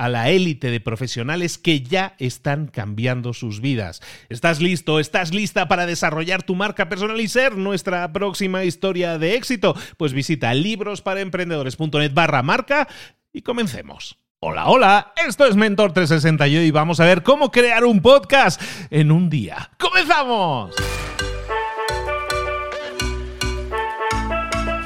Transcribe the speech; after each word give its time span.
a 0.00 0.08
la 0.08 0.30
élite 0.30 0.70
de 0.70 0.80
profesionales 0.80 1.58
que 1.58 1.82
ya 1.82 2.14
están 2.18 2.68
cambiando 2.68 3.34
sus 3.34 3.60
vidas. 3.60 4.00
¿Estás 4.30 4.62
listo? 4.62 4.98
¿Estás 4.98 5.34
lista 5.34 5.68
para 5.68 5.84
desarrollar 5.84 6.42
tu 6.42 6.54
marca 6.54 6.88
personal 6.88 7.20
y 7.20 7.28
ser 7.28 7.58
nuestra 7.58 8.10
próxima 8.10 8.64
historia 8.64 9.18
de 9.18 9.34
éxito? 9.34 9.76
Pues 9.98 10.14
visita 10.14 10.54
librosparaemprendedores.net 10.54 12.14
barra 12.14 12.42
marca 12.42 12.88
y 13.30 13.42
comencemos. 13.42 14.16
Hola, 14.38 14.68
hola, 14.68 15.12
esto 15.28 15.44
es 15.44 15.54
Mentor 15.54 15.92
360 15.92 16.48
y 16.48 16.70
vamos 16.70 16.98
a 17.00 17.04
ver 17.04 17.22
cómo 17.22 17.50
crear 17.50 17.84
un 17.84 18.00
podcast 18.00 18.58
en 18.88 19.12
un 19.12 19.28
día. 19.28 19.70
¡Comenzamos! 19.78 20.74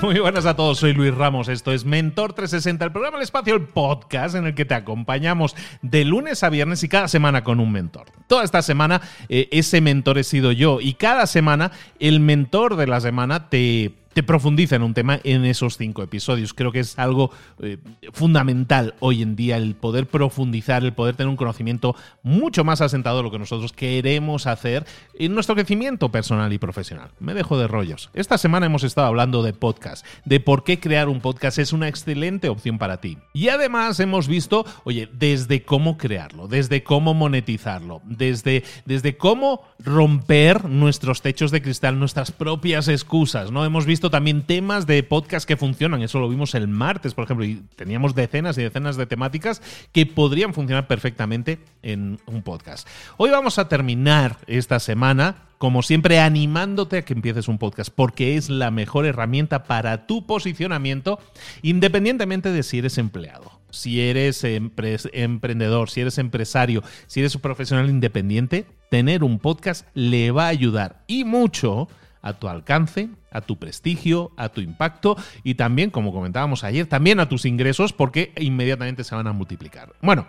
Muy 0.05 0.21
buenas 0.21 0.45
a 0.45 0.55
todos, 0.55 0.81
soy 0.81 0.93
Luis 0.93 1.15
Ramos, 1.15 1.49
esto 1.49 1.73
es 1.73 1.87
Mentor 1.87 2.35
360, 2.35 2.85
el 2.85 2.93
programa 2.93 3.17
El 3.17 3.23
Espacio, 3.23 3.55
el 3.55 3.63
podcast 3.63 4.35
en 4.35 4.45
el 4.45 4.55
que 4.55 4.67
te 4.67 4.75
acompañamos 4.75 5.57
de 5.81 6.05
lunes 6.05 6.43
a 6.43 6.51
viernes 6.51 6.83
y 6.83 6.91
cada 6.91 7.09
semana 7.09 7.43
con 7.43 7.59
un 7.59 7.73
mentor. 7.73 8.09
Toda 8.27 8.45
esta 8.45 8.61
semana 8.61 9.01
eh, 9.31 9.49
ese 9.51 9.81
mentor 9.81 10.19
he 10.19 10.25
sido 10.25 10.53
yo 10.53 10.83
y 10.83 10.93
cada 10.93 11.27
semana 11.27 11.73
el 12.01 12.21
mentor 12.21 12.77
de 12.77 12.87
la 12.87 13.01
semana 13.01 13.49
te 13.49 13.95
te 14.15 14.23
profundiza 14.23 14.77
en 14.77 14.83
un 14.83 14.95
tema 14.95 15.21
en 15.25 15.45
esos 15.45 15.77
cinco 15.77 16.03
episodios. 16.03 16.55
Creo 16.55 16.73
que 16.73 16.81
es 16.81 16.99
algo 16.99 17.31
eh, 17.61 17.79
fundamental 18.13 18.95
hoy 19.01 19.23
en 19.23 19.37
día 19.37 19.57
el 19.57 19.75
poder 19.75 20.07
profundizar, 20.07 20.85
el 20.85 20.93
poder 20.93 21.17
tener 21.17 21.29
un 21.29 21.37
conocimiento 21.37 21.97
mucho 22.23 22.65
más 22.65 22.81
asentado 22.81 23.19
de 23.19 23.25
lo 23.25 23.31
que 23.31 23.39
nosotros 23.39 23.73
queremos 23.73 24.47
hacer 24.47 24.87
en 25.19 25.35
nuestro 25.35 25.57
crecimiento 25.57 26.11
personal 26.11 26.53
y 26.53 26.59
profesional. 26.59 27.11
Me 27.19 27.35
dejo 27.35 27.59
de 27.59 27.67
rollos. 27.67 28.11
Esta 28.15 28.39
semana 28.39 28.67
hemos 28.67 28.85
estado 28.85 29.09
hablando 29.09 29.43
de 29.43 29.53
podcast, 29.53 30.07
de 30.25 30.41
por 30.41 30.63
qué 30.63 30.79
crear 30.79 31.09
un 31.09 31.21
podcast 31.21 31.59
es 31.59 31.73
una 31.73 31.89
excelente 31.89 32.49
opción 32.49 32.79
para 32.79 33.01
ti. 33.01 33.19
Y 33.33 33.49
además 33.49 33.99
hemos 33.99 34.29
visto, 34.29 34.65
oye, 34.85 35.09
desde 35.13 35.63
cómo 35.63 35.99
crearlo, 35.99 36.47
desde 36.47 36.85
cómo 36.85 37.15
monetizarlo, 37.15 38.01
desde, 38.05 38.63
desde 38.85 39.17
cómo 39.17 39.63
romper 39.81 40.67
nuestros 40.67 41.21
techos 41.21 41.51
de 41.51 41.63
cristal, 41.63 41.99
nuestras 41.99 42.31
propias 42.31 42.87
excusas, 42.87 43.51
¿no? 43.51 43.65
Hemos 43.65 43.87
visto 43.87 44.04
también 44.11 44.43
temas 44.43 44.87
de 44.87 45.03
podcast 45.03 45.47
que 45.47 45.57
funcionan. 45.57 46.03
Eso 46.03 46.19
lo 46.19 46.29
vimos 46.29 46.55
el 46.55 46.69
martes, 46.69 47.15
por 47.15 47.25
ejemplo, 47.25 47.45
y 47.45 47.63
teníamos 47.77 48.15
decenas 48.15 48.59
y 48.59 48.63
decenas 48.63 48.97
de 48.97 49.07
temáticas 49.07 49.63
que 49.93 50.07
podrían 50.07 50.55
funcionar 50.55 50.87
perfectamente 50.87 51.59
en 51.83 52.19
un 52.27 52.43
podcast. 52.43 52.89
Hoy 53.17 53.31
vamos 53.31 53.59
a 53.59 53.69
terminar 53.69 54.39
esta 54.47 54.81
semana 54.81 55.37
como 55.59 55.83
siempre, 55.83 56.21
animándote 56.21 56.99
a 56.99 57.05
que 57.07 57.15
empieces 57.15 57.49
un 57.49 57.57
podcast, 57.57 57.91
porque 57.95 58.37
es 58.37 58.51
la 58.51 58.71
mejor 58.71 59.07
herramienta 59.07 59.65
para 59.65 60.07
tu 60.07 60.27
posicionamiento, 60.27 61.19
independientemente 61.63 62.53
de 62.53 62.63
si 62.63 62.81
eres 62.81 62.99
empleado, 62.99 63.51
si 63.71 64.03
eres 64.03 64.45
emprendedor, 64.45 65.89
si 65.89 66.03
eres 66.03 66.19
empresario, 66.19 66.83
si 67.07 67.21
eres 67.21 67.35
un 67.35 67.41
profesional 67.41 67.89
independiente, 67.89 68.67
tener 68.91 69.25
un 69.25 69.39
podcast 69.39 69.87
le 69.95 70.33
va 70.33 70.45
a 70.45 70.49
ayudar 70.49 71.03
y 71.07 71.25
mucho 71.25 71.89
a 72.21 72.35
tu 72.35 72.49
alcance, 72.49 73.09
a 73.35 73.43
tu 73.43 73.59
prestigio, 73.59 74.33
a 74.39 74.49
tu 74.49 74.63
impacto 74.63 75.17
y 75.43 75.57
también, 75.57 75.91
como 75.91 76.13
comentábamos 76.13 76.65
ayer, 76.65 76.87
también 76.87 77.21
a 77.21 77.29
tus 77.29 77.45
ingresos 77.45 77.93
porque 77.93 78.33
inmediatamente 78.39 79.05
se 79.05 79.15
van 79.15 79.27
a 79.27 79.33
multiplicar. 79.33 79.93
Bueno, 80.01 80.27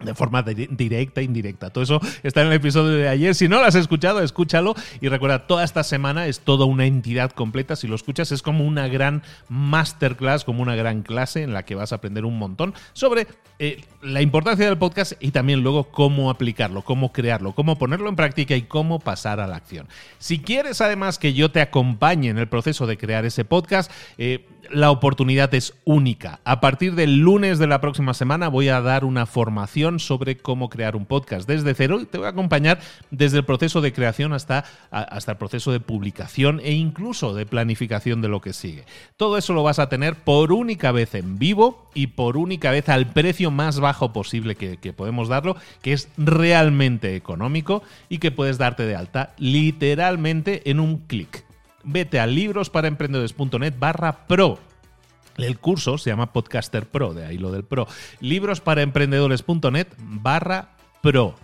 de 0.00 0.14
forma 0.14 0.42
directa 0.42 1.20
e 1.20 1.24
indirecta. 1.24 1.70
Todo 1.70 1.84
eso 1.84 2.00
está 2.22 2.42
en 2.42 2.48
el 2.48 2.52
episodio 2.54 2.96
de 2.96 3.08
ayer. 3.08 3.34
Si 3.34 3.48
no 3.48 3.58
lo 3.58 3.64
has 3.64 3.74
escuchado, 3.74 4.20
escúchalo. 4.20 4.74
Y 5.00 5.08
recuerda, 5.08 5.46
toda 5.46 5.64
esta 5.64 5.84
semana 5.84 6.26
es 6.26 6.40
toda 6.40 6.66
una 6.66 6.84
entidad 6.84 7.30
completa. 7.30 7.76
Si 7.76 7.88
lo 7.88 7.94
escuchas, 7.94 8.30
es 8.30 8.42
como 8.42 8.64
una 8.64 8.88
gran 8.88 9.22
masterclass, 9.48 10.44
como 10.44 10.62
una 10.62 10.76
gran 10.76 11.02
clase 11.02 11.42
en 11.42 11.54
la 11.54 11.64
que 11.64 11.74
vas 11.74 11.92
a 11.92 11.96
aprender 11.96 12.26
un 12.26 12.38
montón 12.38 12.74
sobre 12.92 13.26
eh, 13.58 13.84
la 14.02 14.20
importancia 14.20 14.66
del 14.66 14.76
podcast 14.76 15.14
y 15.18 15.30
también 15.30 15.62
luego 15.62 15.84
cómo 15.84 16.28
aplicarlo, 16.28 16.82
cómo 16.82 17.12
crearlo, 17.12 17.54
cómo 17.54 17.78
ponerlo 17.78 18.10
en 18.10 18.16
práctica 18.16 18.54
y 18.54 18.62
cómo 18.62 19.00
pasar 19.00 19.40
a 19.40 19.46
la 19.46 19.56
acción. 19.56 19.88
Si 20.18 20.40
quieres 20.40 20.82
además 20.82 21.18
que 21.18 21.32
yo 21.32 21.50
te 21.50 21.62
acompañe 21.62 22.28
en 22.28 22.38
el 22.38 22.48
proceso 22.48 22.86
de 22.86 22.98
crear 22.98 23.24
ese 23.24 23.46
podcast, 23.46 23.90
eh, 24.18 24.46
la 24.70 24.90
oportunidad 24.90 25.54
es 25.54 25.74
única. 25.84 26.40
A 26.44 26.60
partir 26.60 26.94
del 26.94 27.18
lunes 27.18 27.58
de 27.58 27.66
la 27.66 27.80
próxima 27.80 28.14
semana 28.14 28.48
voy 28.48 28.68
a 28.68 28.80
dar 28.80 29.04
una 29.04 29.26
formación 29.26 29.85
sobre 29.98 30.36
cómo 30.36 30.68
crear 30.68 30.96
un 30.96 31.06
podcast 31.06 31.48
desde 31.48 31.74
cero 31.74 32.00
y 32.00 32.06
te 32.06 32.18
voy 32.18 32.26
a 32.26 32.30
acompañar 32.30 32.80
desde 33.10 33.38
el 33.38 33.44
proceso 33.44 33.80
de 33.80 33.92
creación 33.92 34.32
hasta, 34.32 34.64
hasta 34.90 35.32
el 35.32 35.38
proceso 35.38 35.72
de 35.72 35.80
publicación 35.80 36.60
e 36.62 36.72
incluso 36.72 37.34
de 37.34 37.46
planificación 37.46 38.20
de 38.22 38.28
lo 38.28 38.40
que 38.40 38.52
sigue. 38.52 38.84
Todo 39.16 39.38
eso 39.38 39.52
lo 39.52 39.62
vas 39.62 39.78
a 39.78 39.88
tener 39.88 40.16
por 40.16 40.52
única 40.52 40.92
vez 40.92 41.14
en 41.14 41.38
vivo 41.38 41.90
y 41.94 42.08
por 42.08 42.36
única 42.36 42.70
vez 42.70 42.88
al 42.88 43.12
precio 43.12 43.50
más 43.50 43.80
bajo 43.80 44.12
posible 44.12 44.56
que, 44.56 44.76
que 44.76 44.92
podemos 44.92 45.28
darlo, 45.28 45.56
que 45.82 45.92
es 45.92 46.08
realmente 46.16 47.16
económico 47.16 47.82
y 48.08 48.18
que 48.18 48.30
puedes 48.30 48.58
darte 48.58 48.84
de 48.84 48.96
alta 48.96 49.34
literalmente 49.38 50.68
en 50.68 50.80
un 50.80 50.98
clic 50.98 51.46
vete 51.86 52.18
a 52.18 52.26
librosparaemprendedores.net 52.26 53.74
barra 53.78 54.26
pro. 54.26 54.58
El 55.36 55.58
curso 55.58 55.98
se 55.98 56.10
llama 56.10 56.32
Podcaster 56.32 56.88
Pro, 56.88 57.14
de 57.14 57.26
ahí 57.26 57.38
lo 57.38 57.50
del 57.50 57.64
pro. 57.64 57.86
Librosparaemprendedores.net 58.20 59.88
barra 59.98 60.76
pro. 61.02 61.34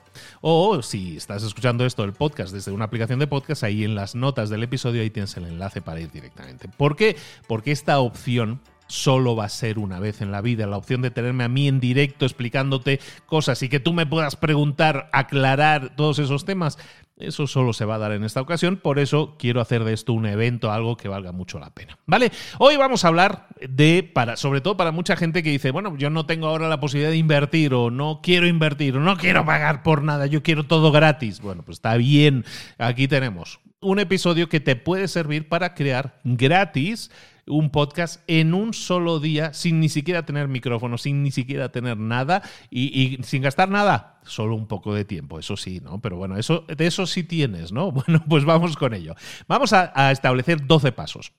O 0.40 0.82
si 0.82 1.16
estás 1.16 1.42
escuchando 1.42 1.86
esto, 1.86 2.04
el 2.04 2.12
podcast, 2.12 2.52
desde 2.52 2.70
una 2.70 2.86
aplicación 2.86 3.18
de 3.18 3.26
podcast, 3.26 3.64
ahí 3.64 3.84
en 3.84 3.94
las 3.94 4.14
notas 4.14 4.50
del 4.50 4.62
episodio, 4.62 5.10
tienes 5.10 5.36
el 5.36 5.46
enlace 5.46 5.80
para 5.80 6.00
ir 6.00 6.10
directamente. 6.10 6.68
¿Por 6.68 6.96
qué? 6.96 7.16
Porque 7.46 7.72
esta 7.72 7.98
opción 8.00 8.60
solo 8.92 9.34
va 9.34 9.46
a 9.46 9.48
ser 9.48 9.78
una 9.78 10.00
vez 10.00 10.20
en 10.20 10.30
la 10.30 10.42
vida. 10.42 10.66
La 10.66 10.76
opción 10.76 11.00
de 11.00 11.10
tenerme 11.10 11.44
a 11.44 11.48
mí 11.48 11.66
en 11.66 11.80
directo 11.80 12.26
explicándote 12.26 13.00
cosas 13.24 13.62
y 13.62 13.70
que 13.70 13.80
tú 13.80 13.94
me 13.94 14.04
puedas 14.04 14.36
preguntar, 14.36 15.08
aclarar 15.12 15.96
todos 15.96 16.18
esos 16.18 16.44
temas, 16.44 16.78
Eso 17.16 17.46
solo 17.46 17.72
se 17.72 17.84
va 17.84 17.96
a 17.96 17.98
dar 17.98 18.12
en 18.12 18.24
esta 18.24 18.40
ocasión, 18.40 18.76
por 18.76 18.98
eso 18.98 19.36
quiero 19.38 19.60
hacer 19.60 19.84
de 19.84 19.92
esto 19.92 20.12
un 20.12 20.26
evento, 20.26 20.72
algo 20.72 20.96
que 20.96 21.08
valga 21.08 21.30
mucho 21.30 21.58
la 21.58 21.70
pena. 21.70 21.98
¿Vale? 22.06 22.32
Hoy 22.58 22.76
vamos 22.76 23.04
a 23.04 23.08
hablar 23.08 23.48
de, 23.60 24.02
para, 24.02 24.36
sobre 24.36 24.60
todo 24.60 24.76
para 24.76 24.92
mucha 24.92 25.14
gente 25.14 25.42
que 25.42 25.50
dice, 25.50 25.70
bueno, 25.70 25.96
yo 25.96 26.10
no 26.10 26.26
tengo 26.26 26.48
ahora 26.48 26.68
la 26.68 26.80
posibilidad 26.80 27.10
de 27.10 27.18
invertir 27.18 27.74
o 27.74 27.90
no 27.90 28.20
quiero 28.22 28.46
invertir 28.46 28.96
o 28.96 29.00
no 29.00 29.16
quiero 29.16 29.44
pagar 29.44 29.82
por 29.82 30.02
nada, 30.02 30.26
yo 30.26 30.42
quiero 30.42 30.64
todo 30.64 30.90
gratis. 30.90 31.40
Bueno, 31.40 31.62
pues 31.62 31.76
está 31.76 31.96
bien, 31.96 32.44
aquí 32.78 33.06
tenemos 33.06 33.60
un 33.80 33.98
episodio 33.98 34.48
que 34.48 34.60
te 34.60 34.76
puede 34.76 35.08
servir 35.08 35.48
para 35.48 35.74
crear 35.74 36.18
gratis 36.24 37.10
un 37.46 37.70
podcast 37.70 38.22
en 38.26 38.54
un 38.54 38.74
solo 38.74 39.20
día 39.20 39.52
sin 39.52 39.80
ni 39.80 39.88
siquiera 39.88 40.24
tener 40.24 40.48
micrófono, 40.48 40.98
sin 40.98 41.22
ni 41.22 41.30
siquiera 41.30 41.70
tener 41.70 41.96
nada 41.96 42.42
y, 42.70 43.18
sin 43.22 43.42
gastar 43.42 43.68
nada, 43.68 44.20
solo 44.24 44.54
un 44.54 44.66
poco 44.66 44.94
de 44.94 45.04
tiempo, 45.04 45.38
eso 45.38 45.56
sí, 45.56 45.80
¿no? 45.80 46.00
Pero 46.00 46.16
bueno, 46.16 46.36
eso, 46.36 46.64
de 46.68 46.86
eso 46.86 47.06
sí 47.06 47.24
tienes, 47.24 47.72
¿no? 47.72 47.92
Bueno, 48.02 48.24
pues 48.28 48.44
vamos 48.44 48.76
con 48.76 48.94
ello. 48.94 49.14
Vamos 49.48 49.72
a, 49.72 49.92
a 49.94 50.10
establecer 50.10 50.66
12 50.66 50.92
pasos. 50.92 51.32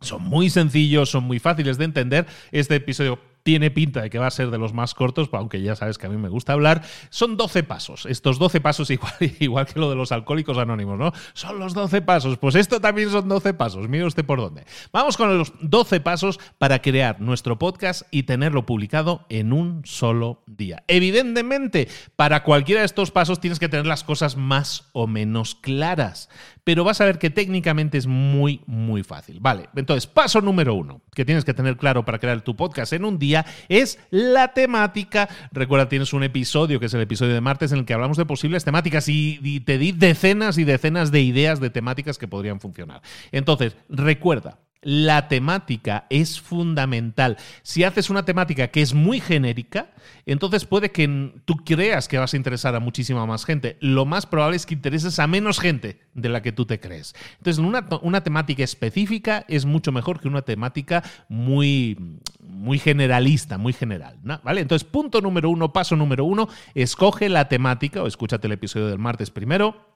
Son 0.00 0.22
muy 0.22 0.48
sencillos, 0.50 1.10
son 1.10 1.24
muy 1.24 1.38
fáciles 1.38 1.76
de 1.76 1.84
entender. 1.84 2.26
Este 2.52 2.76
episodio 2.76 3.18
tiene 3.42 3.70
pinta 3.70 4.02
de 4.02 4.10
que 4.10 4.18
va 4.18 4.26
a 4.26 4.30
ser 4.30 4.50
de 4.50 4.58
los 4.58 4.72
más 4.72 4.94
cortos, 4.94 5.28
aunque 5.32 5.62
ya 5.62 5.76
sabes 5.76 5.98
que 5.98 6.06
a 6.06 6.08
mí 6.08 6.16
me 6.16 6.28
gusta 6.28 6.52
hablar. 6.52 6.82
Son 7.10 7.36
12 7.36 7.62
pasos. 7.62 8.06
Estos 8.06 8.38
12 8.38 8.60
pasos, 8.60 8.90
igual, 8.90 9.14
igual 9.40 9.66
que 9.66 9.78
lo 9.80 9.90
de 9.90 9.96
los 9.96 10.12
alcohólicos 10.12 10.58
anónimos, 10.58 10.98
¿no? 10.98 11.12
Son 11.32 11.58
los 11.58 11.74
12 11.74 12.02
pasos. 12.02 12.38
Pues 12.38 12.54
esto 12.54 12.80
también 12.80 13.10
son 13.10 13.28
12 13.28 13.54
pasos. 13.54 13.88
Mire 13.88 14.04
usted 14.04 14.24
por 14.24 14.40
dónde. 14.40 14.64
Vamos 14.92 15.16
con 15.16 15.36
los 15.36 15.52
12 15.60 16.00
pasos 16.00 16.38
para 16.58 16.82
crear 16.82 17.20
nuestro 17.20 17.58
podcast 17.58 18.02
y 18.10 18.24
tenerlo 18.24 18.66
publicado 18.66 19.26
en 19.28 19.52
un 19.52 19.82
solo 19.84 20.42
día. 20.46 20.84
Evidentemente, 20.88 21.88
para 22.16 22.42
cualquiera 22.42 22.80
de 22.80 22.86
estos 22.86 23.10
pasos 23.10 23.40
tienes 23.40 23.58
que 23.58 23.68
tener 23.68 23.86
las 23.86 24.04
cosas 24.04 24.36
más 24.36 24.90
o 24.92 25.06
menos 25.06 25.54
claras 25.54 26.28
pero 26.64 26.84
vas 26.84 27.00
a 27.00 27.04
ver 27.04 27.18
que 27.18 27.30
técnicamente 27.30 27.98
es 27.98 28.06
muy, 28.06 28.62
muy 28.66 29.02
fácil. 29.02 29.38
Vale, 29.40 29.68
entonces, 29.76 30.06
paso 30.06 30.40
número 30.40 30.74
uno 30.74 31.02
que 31.14 31.24
tienes 31.24 31.44
que 31.44 31.54
tener 31.54 31.76
claro 31.76 32.04
para 32.04 32.18
crear 32.18 32.40
tu 32.42 32.56
podcast 32.56 32.92
en 32.92 33.04
un 33.04 33.18
día 33.18 33.44
es 33.68 33.98
la 34.10 34.52
temática. 34.52 35.28
Recuerda, 35.52 35.88
tienes 35.88 36.12
un 36.12 36.22
episodio, 36.22 36.80
que 36.80 36.86
es 36.86 36.94
el 36.94 37.00
episodio 37.00 37.34
de 37.34 37.40
martes, 37.40 37.72
en 37.72 37.78
el 37.78 37.84
que 37.84 37.94
hablamos 37.94 38.16
de 38.16 38.26
posibles 38.26 38.64
temáticas 38.64 39.08
y, 39.08 39.60
te 39.60 39.78
di 39.78 39.92
decenas 39.92 40.58
y 40.58 40.64
decenas 40.64 41.10
de 41.10 41.20
ideas 41.20 41.60
de 41.60 41.70
temáticas 41.70 42.18
que 42.18 42.28
podrían 42.28 42.60
funcionar. 42.60 43.02
Entonces, 43.32 43.76
recuerda, 43.88 44.58
la 44.82 45.28
temática 45.28 46.06
es 46.08 46.40
fundamental. 46.40 47.36
Si 47.62 47.84
haces 47.84 48.08
una 48.08 48.24
temática 48.24 48.68
que 48.68 48.80
es 48.80 48.94
muy 48.94 49.20
genérica, 49.20 49.90
entonces 50.24 50.64
puede 50.64 50.90
que 50.90 51.32
tú 51.44 51.56
creas 51.56 52.08
que 52.08 52.18
vas 52.18 52.32
a 52.32 52.36
interesar 52.36 52.74
a 52.74 52.80
muchísima 52.80 53.26
más 53.26 53.44
gente. 53.44 53.76
Lo 53.80 54.06
más 54.06 54.26
probable 54.26 54.56
es 54.56 54.64
que 54.64 54.74
intereses 54.74 55.18
a 55.18 55.26
menos 55.26 55.60
gente 55.60 56.00
de 56.14 56.28
la 56.28 56.40
que 56.40 56.52
tú 56.52 56.64
te 56.64 56.80
crees. 56.80 57.14
Entonces, 57.38 57.58
una, 57.58 57.86
una 58.02 58.22
temática 58.22 58.64
específica 58.64 59.44
es 59.48 59.66
mucho 59.66 59.92
mejor 59.92 60.20
que 60.20 60.28
una 60.28 60.42
temática 60.42 61.02
muy, 61.28 62.18
muy 62.40 62.78
generalista, 62.78 63.58
muy 63.58 63.74
general. 63.74 64.18
¿Vale? 64.42 64.62
Entonces, 64.62 64.88
punto 64.88 65.20
número 65.20 65.50
uno, 65.50 65.72
paso 65.72 65.94
número 65.94 66.24
uno, 66.24 66.48
escoge 66.74 67.28
la 67.28 67.48
temática 67.48 68.02
o 68.02 68.06
escúchate 68.06 68.46
el 68.46 68.54
episodio 68.54 68.86
del 68.86 68.98
martes 68.98 69.30
primero 69.30 69.90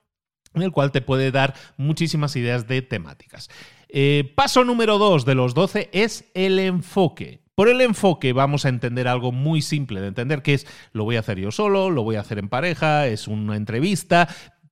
en 0.55 0.63
el 0.63 0.73
cual 0.73 0.93
te 0.93 1.03
puede 1.03 1.31
dar 1.31 1.55
muchísimas 1.77 2.37
ideas 2.37 2.67
de 2.67 2.81
temáticas. 2.81 3.51
Eh, 3.97 4.33
paso 4.35 4.65
número 4.65 4.99
dos 4.99 5.25
de 5.25 5.37
los 5.37 5.55
12 5.55 5.89
es 5.93 6.25
el 6.35 6.59
enfoque. 6.59 7.45
Por 7.55 7.69
el 7.69 7.81
enfoque 7.81 8.33
vamos 8.33 8.65
a 8.65 8.69
entender 8.69 9.07
algo 9.07 9.31
muy 9.31 9.63
simple 9.63 10.01
de 10.01 10.09
entender 10.09 10.43
que 10.43 10.55
es 10.55 10.67
lo 10.91 11.05
voy 11.05 11.15
a 11.15 11.21
hacer 11.21 11.39
yo 11.39 11.53
solo, 11.53 11.91
lo 11.91 12.03
voy 12.03 12.17
a 12.17 12.21
hacer 12.21 12.41
en 12.41 12.49
pareja, 12.49 13.07
es 13.07 13.29
una 13.29 13.55
entrevista. 13.55 14.27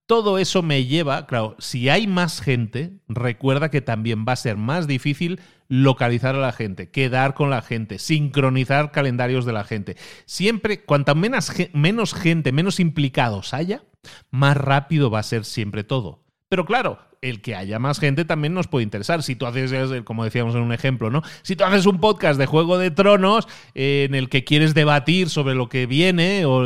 Todo 0.07 0.39
eso 0.39 0.61
me 0.61 0.83
lleva, 0.83 1.25
claro, 1.25 1.55
si 1.57 1.87
hay 1.87 2.05
más 2.05 2.41
gente, 2.41 2.99
recuerda 3.07 3.71
que 3.71 3.79
también 3.79 4.25
va 4.27 4.33
a 4.33 4.35
ser 4.35 4.57
más 4.57 4.87
difícil 4.87 5.39
localizar 5.69 6.35
a 6.35 6.39
la 6.39 6.51
gente, 6.51 6.91
quedar 6.91 7.33
con 7.33 7.49
la 7.49 7.61
gente, 7.61 7.99
sincronizar 7.99 8.91
calendarios 8.91 9.45
de 9.45 9.53
la 9.53 9.63
gente. 9.63 9.95
Siempre, 10.25 10.83
cuanta 10.83 11.15
menos, 11.15 11.49
menos 11.71 12.13
gente, 12.13 12.51
menos 12.51 12.81
implicados 12.81 13.53
haya, 13.53 13.85
más 14.31 14.57
rápido 14.57 15.09
va 15.09 15.19
a 15.19 15.23
ser 15.23 15.45
siempre 15.45 15.85
todo. 15.85 16.25
Pero 16.49 16.65
claro, 16.65 16.99
el 17.23 17.41
que 17.41 17.55
haya 17.55 17.79
más 17.79 17.99
gente 17.99 18.25
también 18.25 18.53
nos 18.53 18.67
puede 18.67 18.83
interesar. 18.83 19.23
Si 19.23 19.35
tú 19.35 19.45
haces, 19.45 19.73
como 20.03 20.23
decíamos 20.23 20.55
en 20.55 20.61
un 20.61 20.73
ejemplo, 20.73 21.09
¿no? 21.09 21.21
Si 21.41 21.55
tú 21.55 21.63
haces 21.63 21.85
un 21.85 21.99
podcast 21.99 22.37
de 22.37 22.45
Juego 22.45 22.77
de 22.77 22.91
Tronos 22.91 23.47
eh, 23.73 24.05
en 24.07 24.13
el 24.13 24.29
que 24.29 24.43
quieres 24.43 24.73
debatir 24.73 25.29
sobre 25.29 25.55
lo 25.55 25.69
que 25.69 25.85
viene, 25.85 26.45
o 26.45 26.63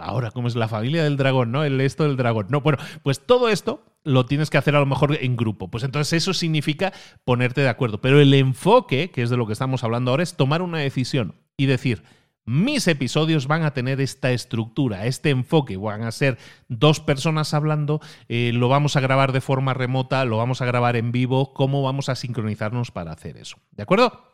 ahora, 0.00 0.32
¿cómo 0.32 0.48
es 0.48 0.56
la 0.56 0.68
familia 0.68 1.04
del 1.04 1.16
dragón, 1.16 1.52
¿no? 1.52 1.64
El 1.64 1.80
esto 1.80 2.04
del 2.04 2.16
dragón. 2.16 2.48
No, 2.50 2.60
bueno, 2.60 2.78
pues 3.02 3.24
todo 3.24 3.48
esto 3.48 3.84
lo 4.02 4.26
tienes 4.26 4.50
que 4.50 4.58
hacer 4.58 4.74
a 4.74 4.80
lo 4.80 4.86
mejor 4.86 5.16
en 5.20 5.36
grupo. 5.36 5.70
Pues 5.70 5.84
entonces 5.84 6.12
eso 6.12 6.34
significa 6.34 6.92
ponerte 7.24 7.60
de 7.60 7.68
acuerdo. 7.68 8.00
Pero 8.00 8.20
el 8.20 8.34
enfoque, 8.34 9.10
que 9.10 9.22
es 9.22 9.30
de 9.30 9.36
lo 9.36 9.46
que 9.46 9.52
estamos 9.52 9.84
hablando 9.84 10.10
ahora, 10.10 10.22
es 10.22 10.36
tomar 10.36 10.62
una 10.62 10.78
decisión 10.78 11.36
y 11.56 11.66
decir, 11.66 12.02
mis 12.44 12.88
episodios 12.88 13.46
van 13.46 13.62
a 13.62 13.72
tener 13.72 14.00
esta 14.00 14.32
estructura, 14.32 15.06
este 15.06 15.30
enfoque. 15.30 15.76
Van 15.76 16.02
a 16.02 16.12
ser 16.12 16.38
dos 16.68 17.00
personas 17.00 17.54
hablando, 17.54 18.00
eh, 18.28 18.52
lo 18.54 18.68
vamos 18.68 18.96
a 18.96 19.00
grabar 19.00 19.32
de 19.32 19.40
forma 19.40 19.74
remota, 19.74 20.24
lo 20.24 20.36
vamos 20.36 20.60
a 20.60 20.66
grabar 20.66 20.96
en 20.96 21.12
vivo, 21.12 21.52
cómo 21.54 21.82
vamos 21.82 22.08
a 22.08 22.16
sincronizarnos 22.16 22.90
para 22.90 23.12
hacer 23.12 23.36
eso. 23.36 23.58
¿De 23.70 23.82
acuerdo? 23.82 24.26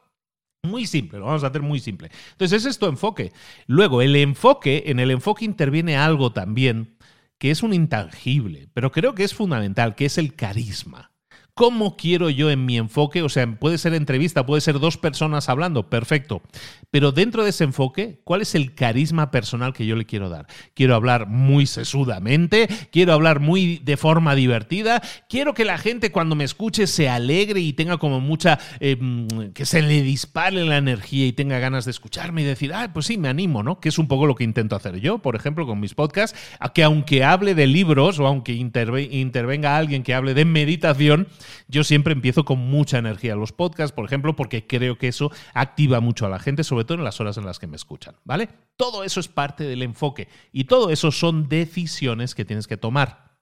Muy 0.63 0.87
simple, 0.87 1.19
lo 1.19 1.27
vamos 1.27 1.45
a 1.45 1.49
hacer 1.49 1.63
muy 1.63 1.79
simple. 1.79 2.11
Entonces, 2.33 2.65
es 2.65 2.79
tu 2.79 2.87
enfoque. 2.87 3.33
Luego, 3.67 4.03
el 4.03 4.17
enfoque, 4.17 4.85
en 4.87 4.99
el 4.99 5.11
enfoque 5.11 5.45
interviene 5.45 5.97
algo 5.97 6.33
también 6.33 6.97
que 7.39 7.51
es 7.51 7.63
un 7.63 7.75
intangible, 7.75 8.69
pero 8.73 8.91
creo 8.91 9.15
que 9.15 9.25
es 9.25 9.35
fundamental, 9.35 9.95
que 9.95 10.07
es 10.07 10.19
el 10.19 10.35
carisma. 10.35 11.13
¿Cómo 11.59 11.97
quiero 11.97 12.29
yo 12.29 12.51
en 12.51 12.67
mi 12.67 12.77
enfoque? 12.77 13.23
O 13.23 13.31
sea, 13.31 13.51
puede 13.51 13.79
ser 13.79 13.95
entrevista, 13.95 14.45
puede 14.45 14.61
ser 14.61 14.79
dos 14.79 14.99
personas 14.99 15.49
hablando, 15.49 15.89
perfecto. 15.89 16.43
Pero 16.91 17.13
dentro 17.13 17.45
de 17.45 17.49
ese 17.49 17.65
enfoque, 17.65 18.21
¿cuál 18.25 18.43
es 18.43 18.55
el 18.55 18.75
carisma 18.75 19.31
personal 19.31 19.73
que 19.73 19.87
yo 19.87 19.97
le 19.97 20.05
quiero 20.05 20.29
dar? 20.29 20.47
Quiero 20.75 20.95
hablar 20.95 21.29
muy 21.29 21.65
sesudamente, 21.65 22.69
quiero 22.93 23.15
hablar 23.15 23.41
muy 23.41 23.79
de 23.79 23.97
forma 23.97 24.35
divertida, 24.35 25.01
quiero 25.31 25.55
que 25.55 25.65
la 25.65 25.79
gente 25.79 26.13
cuando 26.13 26.35
me 26.35 26.45
escuche 26.45 26.87
se 26.87 27.09
alegre 27.09 27.61
y 27.61 27.73
tenga 27.73 27.97
como 27.97 28.21
mucha, 28.21 28.59
em, 28.79 29.27
que 29.55 29.65
se 29.65 29.81
le 29.81 30.03
dispare 30.03 30.63
la 30.63 30.77
energía 30.77 31.27
y 31.27 31.33
tenga 31.33 31.59
ganas 31.59 31.87
de 31.87 31.91
escucharme 31.93 32.43
y 32.43 32.45
decir, 32.45 32.75
ah, 32.75 32.91
pues 32.93 33.07
sí, 33.07 33.17
me 33.17 33.29
animo, 33.29 33.63
¿no? 33.63 33.81
Que 33.81 33.89
es 33.89 33.99
un 33.99 34.09
poco 34.09 34.27
lo 34.27 34.35
que 34.35 34.45
intento 34.45 34.77
hacer 34.77 35.01
yo, 35.01 35.21
por 35.21 35.37
ejemplo, 35.37 35.67
con 35.67 35.81
mis 35.81 35.95
podcasts, 35.95 36.39
que 36.75 36.83
aunque 36.83 37.25
hable 37.25 37.55
de 37.55 37.67
libros 37.67 38.19
o 38.19 38.27
aunque 38.27 38.53
intervenga 38.53 39.79
alguien 39.79 40.03
que 40.03 40.13
hable 40.13 40.35
de 40.35 40.45
meditación, 40.45 41.29
yo 41.69 41.85
siempre 41.85 42.13
empiezo 42.13 42.45
con 42.45 42.59
mucha 42.59 42.99
energía 42.99 43.37
los 43.37 43.53
podcasts, 43.53 43.95
por 43.95 44.05
ejemplo, 44.05 44.37
porque 44.37 44.67
creo 44.67 44.99
que 44.99 45.09
eso 45.09 45.31
activa 45.55 46.01
mucho 46.01 46.27
a 46.27 46.29
la 46.29 46.39
gente, 46.39 46.65
sobre 46.65 46.85
todo 46.85 46.99
en 46.99 47.05
las 47.05 47.21
horas 47.21 47.37
en 47.37 47.47
las 47.47 47.59
que 47.59 47.67
me 47.67 47.77
escuchan, 47.77 48.17
¿vale? 48.25 48.49
Todo 48.77 49.05
eso 49.05 49.21
es 49.21 49.29
parte 49.29 49.65
del 49.65 49.83
enfoque 49.83 50.29
y 50.53 50.65
todo 50.65 50.91
eso 50.91 51.11
son 51.11 51.49
decisiones 51.49 52.35
que 52.35 52.45
tienes 52.45 52.67
que 52.67 52.77
tomar. 52.77 53.37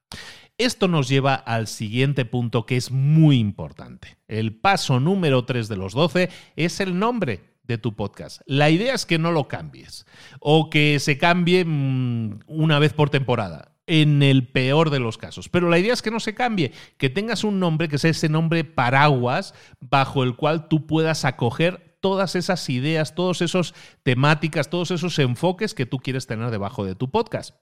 Esto 0.57 0.87
nos 0.87 1.09
lleva 1.09 1.35
al 1.35 1.67
siguiente 1.67 2.23
punto 2.23 2.65
que 2.65 2.77
es 2.77 2.89
muy 2.89 3.39
importante. 3.39 4.17
El 4.27 4.55
paso 4.55 5.01
número 5.01 5.43
3 5.43 5.67
de 5.67 5.75
los 5.75 5.93
12 5.93 6.29
es 6.55 6.79
el 6.79 6.97
nombre 6.97 7.55
de 7.63 7.77
tu 7.77 7.93
podcast. 7.95 8.41
La 8.45 8.69
idea 8.69 8.93
es 8.93 9.05
que 9.05 9.19
no 9.19 9.31
lo 9.31 9.49
cambies 9.49 10.05
o 10.39 10.69
que 10.69 10.99
se 10.99 11.17
cambie 11.17 11.65
mm, 11.65 12.39
una 12.47 12.79
vez 12.79 12.93
por 12.93 13.09
temporada 13.09 13.74
en 13.87 14.23
el 14.23 14.47
peor 14.47 14.89
de 14.89 14.99
los 14.99 15.17
casos. 15.17 15.49
Pero 15.49 15.69
la 15.69 15.79
idea 15.79 15.93
es 15.93 16.01
que 16.01 16.11
no 16.11 16.19
se 16.19 16.33
cambie, 16.33 16.71
que 16.97 17.09
tengas 17.09 17.43
un 17.43 17.59
nombre 17.59 17.87
que 17.87 17.97
sea 17.97 18.11
ese 18.11 18.29
nombre 18.29 18.63
paraguas 18.63 19.53
bajo 19.79 20.23
el 20.23 20.35
cual 20.35 20.67
tú 20.67 20.87
puedas 20.87 21.25
acoger 21.25 21.97
todas 22.01 22.35
esas 22.35 22.69
ideas, 22.69 23.15
todas 23.15 23.41
esas 23.41 23.73
temáticas, 24.03 24.69
todos 24.69 24.91
esos 24.91 25.17
enfoques 25.19 25.73
que 25.73 25.85
tú 25.85 25.97
quieres 25.97 26.27
tener 26.27 26.51
debajo 26.51 26.85
de 26.85 26.95
tu 26.95 27.09
podcast. 27.09 27.55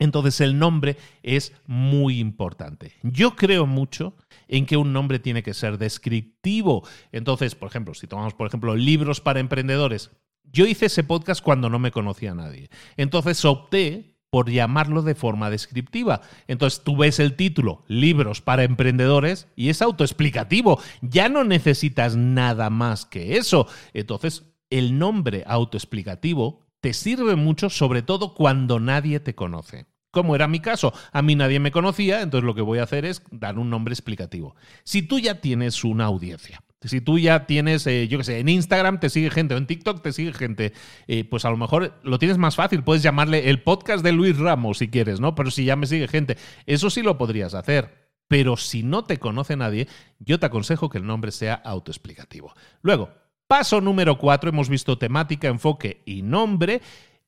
Entonces 0.00 0.40
el 0.40 0.58
nombre 0.58 0.96
es 1.22 1.52
muy 1.66 2.18
importante. 2.18 2.94
Yo 3.02 3.36
creo 3.36 3.66
mucho 3.66 4.16
en 4.48 4.64
que 4.66 4.78
un 4.78 4.92
nombre 4.92 5.18
tiene 5.18 5.42
que 5.42 5.54
ser 5.54 5.76
descriptivo. 5.76 6.84
Entonces, 7.12 7.54
por 7.54 7.68
ejemplo, 7.68 7.94
si 7.94 8.06
tomamos, 8.06 8.32
por 8.34 8.46
ejemplo, 8.46 8.74
libros 8.74 9.20
para 9.20 9.40
emprendedores, 9.40 10.10
yo 10.42 10.66
hice 10.66 10.86
ese 10.86 11.04
podcast 11.04 11.42
cuando 11.42 11.68
no 11.68 11.78
me 11.78 11.92
conocía 11.92 12.34
nadie. 12.34 12.70
Entonces 12.96 13.44
opté 13.44 14.09
por 14.30 14.50
llamarlo 14.50 15.02
de 15.02 15.14
forma 15.14 15.50
descriptiva. 15.50 16.22
Entonces 16.46 16.82
tú 16.82 16.96
ves 16.96 17.18
el 17.18 17.34
título, 17.36 17.84
Libros 17.88 18.40
para 18.40 18.64
Emprendedores, 18.64 19.48
y 19.56 19.68
es 19.68 19.82
autoexplicativo. 19.82 20.80
Ya 21.02 21.28
no 21.28 21.44
necesitas 21.44 22.16
nada 22.16 22.70
más 22.70 23.04
que 23.04 23.36
eso. 23.36 23.66
Entonces, 23.92 24.44
el 24.70 24.98
nombre 24.98 25.42
autoexplicativo 25.46 26.64
te 26.80 26.94
sirve 26.94 27.36
mucho, 27.36 27.68
sobre 27.68 28.02
todo 28.02 28.34
cuando 28.34 28.80
nadie 28.80 29.20
te 29.20 29.34
conoce. 29.34 29.86
Como 30.12 30.34
era 30.34 30.48
mi 30.48 30.60
caso, 30.60 30.92
a 31.12 31.22
mí 31.22 31.36
nadie 31.36 31.60
me 31.60 31.70
conocía, 31.70 32.22
entonces 32.22 32.44
lo 32.44 32.54
que 32.54 32.62
voy 32.62 32.78
a 32.78 32.84
hacer 32.84 33.04
es 33.04 33.22
dar 33.30 33.58
un 33.58 33.70
nombre 33.70 33.92
explicativo. 33.92 34.56
Si 34.82 35.02
tú 35.02 35.18
ya 35.18 35.40
tienes 35.40 35.84
una 35.84 36.06
audiencia, 36.06 36.62
Si 36.88 37.02
tú 37.02 37.18
ya 37.18 37.46
tienes, 37.46 37.86
eh, 37.86 38.08
yo 38.08 38.18
qué 38.18 38.24
sé, 38.24 38.38
en 38.38 38.48
Instagram 38.48 39.00
te 39.00 39.10
sigue 39.10 39.30
gente 39.30 39.54
o 39.54 39.58
en 39.58 39.66
TikTok 39.66 40.02
te 40.02 40.12
sigue 40.12 40.32
gente, 40.32 40.72
eh, 41.08 41.24
pues 41.24 41.44
a 41.44 41.50
lo 41.50 41.58
mejor 41.58 42.00
lo 42.02 42.18
tienes 42.18 42.38
más 42.38 42.56
fácil. 42.56 42.82
Puedes 42.82 43.02
llamarle 43.02 43.50
el 43.50 43.62
podcast 43.62 44.02
de 44.02 44.12
Luis 44.12 44.38
Ramos 44.38 44.78
si 44.78 44.88
quieres, 44.88 45.20
¿no? 45.20 45.34
Pero 45.34 45.50
si 45.50 45.66
ya 45.66 45.76
me 45.76 45.86
sigue 45.86 46.08
gente, 46.08 46.38
eso 46.64 46.88
sí 46.88 47.02
lo 47.02 47.18
podrías 47.18 47.52
hacer. 47.52 48.08
Pero 48.28 48.56
si 48.56 48.82
no 48.82 49.04
te 49.04 49.18
conoce 49.18 49.56
nadie, 49.56 49.88
yo 50.20 50.38
te 50.40 50.46
aconsejo 50.46 50.88
que 50.88 50.98
el 50.98 51.06
nombre 51.06 51.32
sea 51.32 51.54
autoexplicativo. 51.54 52.54
Luego, 52.80 53.10
paso 53.46 53.82
número 53.82 54.16
cuatro, 54.16 54.48
hemos 54.48 54.70
visto 54.70 54.96
temática, 54.96 55.48
enfoque 55.48 56.02
y 56.06 56.22
nombre. 56.22 56.80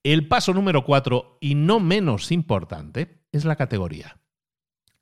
El 0.02 0.28
paso 0.28 0.54
número 0.54 0.84
cuatro, 0.84 1.36
y 1.40 1.56
no 1.56 1.78
menos 1.78 2.32
importante, 2.32 3.20
es 3.32 3.44
la 3.44 3.56
categoría. 3.56 4.16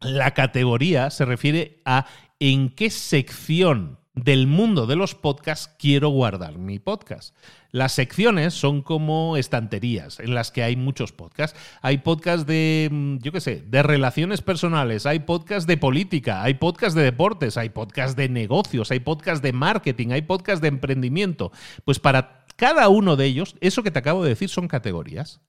La 0.01 0.33
categoría 0.33 1.11
se 1.11 1.25
refiere 1.25 1.83
a 1.85 2.07
en 2.41 2.71
qué 2.71 2.91
sección 2.91 4.00
del 4.15 4.47
mundo 4.47 4.87
de 4.87 4.97
los 4.97 5.15
podcasts 5.15 5.75
quiero 5.79 6.09
guardar 6.09 6.59
mi 6.59 6.79
podcast. 6.79 7.35
Las 7.71 7.93
secciones 7.93 8.55
son 8.55 8.83
como 8.83 9.37
estanterías 9.37 10.19
en 10.19 10.35
las 10.35 10.51
que 10.51 10.65
hay 10.65 10.75
muchos 10.75 11.13
podcasts. 11.13 11.59
Hay 11.81 11.99
podcasts 11.99 12.47
de, 12.47 12.89
mm, 12.91 13.19
yo 13.19 13.31
qué 13.31 13.41
sé, 13.41 13.63
de 13.63 13.83
relaciones 13.83 14.43
personales, 14.43 15.07
hay 15.07 15.21
podcasts 15.21 15.67
de 15.67 15.77
política, 15.77 16.43
hay 16.43 16.55
podcasts 16.55 16.97
de 16.97 17.05
deportes, 17.05 17.57
hay 17.57 17.71
podcasts 17.71 18.17
de 18.17 18.29
negocios, 18.29 18.91
hay 18.91 19.01
podcasts 19.01 19.43
de 19.43 19.53
marketing, 19.53 20.09
hay 20.11 20.23
podcasts 20.23 20.61
de 20.61 20.69
emprendimiento. 20.69 21.53
Pues 21.85 22.01
para 22.01 22.45
cada 22.57 22.89
uno 22.89 23.17
de 23.17 23.27
ellos, 23.27 23.57
eso 23.61 23.83
que 23.83 23.93
te 23.93 24.01
acabo 24.01 24.25
de 24.25 24.31
decir 24.31 24.49
son 24.49 24.67
categorías. 24.67 25.41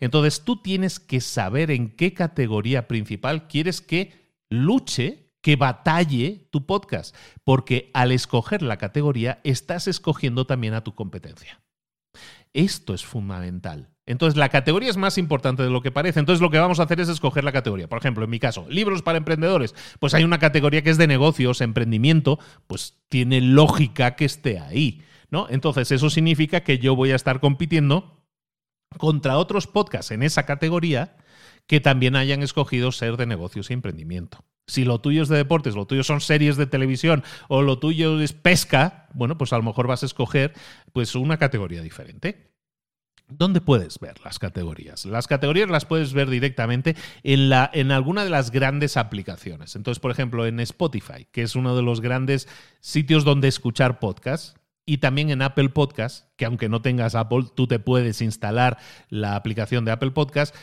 Entonces 0.00 0.42
tú 0.42 0.62
tienes 0.62 0.98
que 0.98 1.20
saber 1.20 1.70
en 1.70 1.94
qué 1.94 2.14
categoría 2.14 2.88
principal 2.88 3.46
quieres 3.46 3.82
que 3.82 4.12
luche 4.48 5.25
que 5.46 5.54
batalle 5.54 6.48
tu 6.50 6.66
podcast, 6.66 7.14
porque 7.44 7.92
al 7.94 8.10
escoger 8.10 8.62
la 8.62 8.78
categoría 8.78 9.38
estás 9.44 9.86
escogiendo 9.86 10.44
también 10.44 10.74
a 10.74 10.82
tu 10.82 10.96
competencia. 10.96 11.60
Esto 12.52 12.94
es 12.94 13.04
fundamental. 13.04 13.90
Entonces, 14.06 14.36
la 14.36 14.48
categoría 14.48 14.90
es 14.90 14.96
más 14.96 15.18
importante 15.18 15.62
de 15.62 15.70
lo 15.70 15.82
que 15.82 15.92
parece. 15.92 16.18
Entonces, 16.18 16.42
lo 16.42 16.50
que 16.50 16.58
vamos 16.58 16.80
a 16.80 16.82
hacer 16.82 16.98
es 16.98 17.08
escoger 17.08 17.44
la 17.44 17.52
categoría. 17.52 17.88
Por 17.88 18.00
ejemplo, 18.00 18.24
en 18.24 18.30
mi 18.30 18.40
caso, 18.40 18.66
libros 18.68 19.02
para 19.02 19.18
emprendedores. 19.18 19.72
Pues 20.00 20.14
hay 20.14 20.24
una 20.24 20.40
categoría 20.40 20.82
que 20.82 20.90
es 20.90 20.98
de 20.98 21.06
negocios, 21.06 21.60
emprendimiento, 21.60 22.40
pues 22.66 22.98
tiene 23.08 23.40
lógica 23.40 24.16
que 24.16 24.24
esté 24.24 24.58
ahí. 24.58 25.04
¿no? 25.30 25.46
Entonces, 25.48 25.92
eso 25.92 26.10
significa 26.10 26.64
que 26.64 26.78
yo 26.78 26.96
voy 26.96 27.12
a 27.12 27.16
estar 27.16 27.38
compitiendo 27.38 28.20
contra 28.98 29.38
otros 29.38 29.68
podcasts 29.68 30.10
en 30.10 30.24
esa 30.24 30.44
categoría 30.44 31.18
que 31.68 31.78
también 31.78 32.16
hayan 32.16 32.42
escogido 32.42 32.90
ser 32.90 33.16
de 33.16 33.26
negocios 33.26 33.70
y 33.70 33.74
emprendimiento. 33.74 34.44
Si 34.66 34.84
lo 34.84 35.00
tuyo 35.00 35.22
es 35.22 35.28
de 35.28 35.36
deportes, 35.36 35.74
lo 35.74 35.86
tuyo 35.86 36.02
son 36.02 36.20
series 36.20 36.56
de 36.56 36.66
televisión 36.66 37.22
o 37.48 37.62
lo 37.62 37.78
tuyo 37.78 38.20
es 38.20 38.32
pesca, 38.32 39.08
bueno, 39.14 39.38
pues 39.38 39.52
a 39.52 39.56
lo 39.56 39.62
mejor 39.62 39.86
vas 39.86 40.02
a 40.02 40.06
escoger 40.06 40.52
pues 40.92 41.14
una 41.14 41.36
categoría 41.36 41.82
diferente. 41.82 42.52
¿Dónde 43.28 43.60
puedes 43.60 43.98
ver 43.98 44.20
las 44.24 44.38
categorías? 44.38 45.04
Las 45.04 45.26
categorías 45.26 45.68
las 45.68 45.84
puedes 45.84 46.12
ver 46.12 46.30
directamente 46.30 46.94
en, 47.24 47.48
la, 47.48 47.68
en 47.74 47.90
alguna 47.90 48.22
de 48.22 48.30
las 48.30 48.52
grandes 48.52 48.96
aplicaciones. 48.96 49.74
Entonces, 49.74 50.00
por 50.00 50.12
ejemplo, 50.12 50.46
en 50.46 50.60
Spotify, 50.60 51.26
que 51.32 51.42
es 51.42 51.56
uno 51.56 51.74
de 51.74 51.82
los 51.82 52.00
grandes 52.00 52.48
sitios 52.80 53.24
donde 53.24 53.48
escuchar 53.48 53.98
podcasts, 53.98 54.54
y 54.86 54.98
también 54.98 55.30
en 55.30 55.42
Apple 55.42 55.70
Podcast, 55.70 56.28
que 56.36 56.44
aunque 56.44 56.68
no 56.68 56.80
tengas 56.80 57.16
Apple, 57.16 57.46
tú 57.54 57.66
te 57.66 57.80
puedes 57.80 58.22
instalar 58.22 58.78
la 59.08 59.34
aplicación 59.34 59.84
de 59.84 59.90
Apple 59.90 60.12
Podcast. 60.12 60.54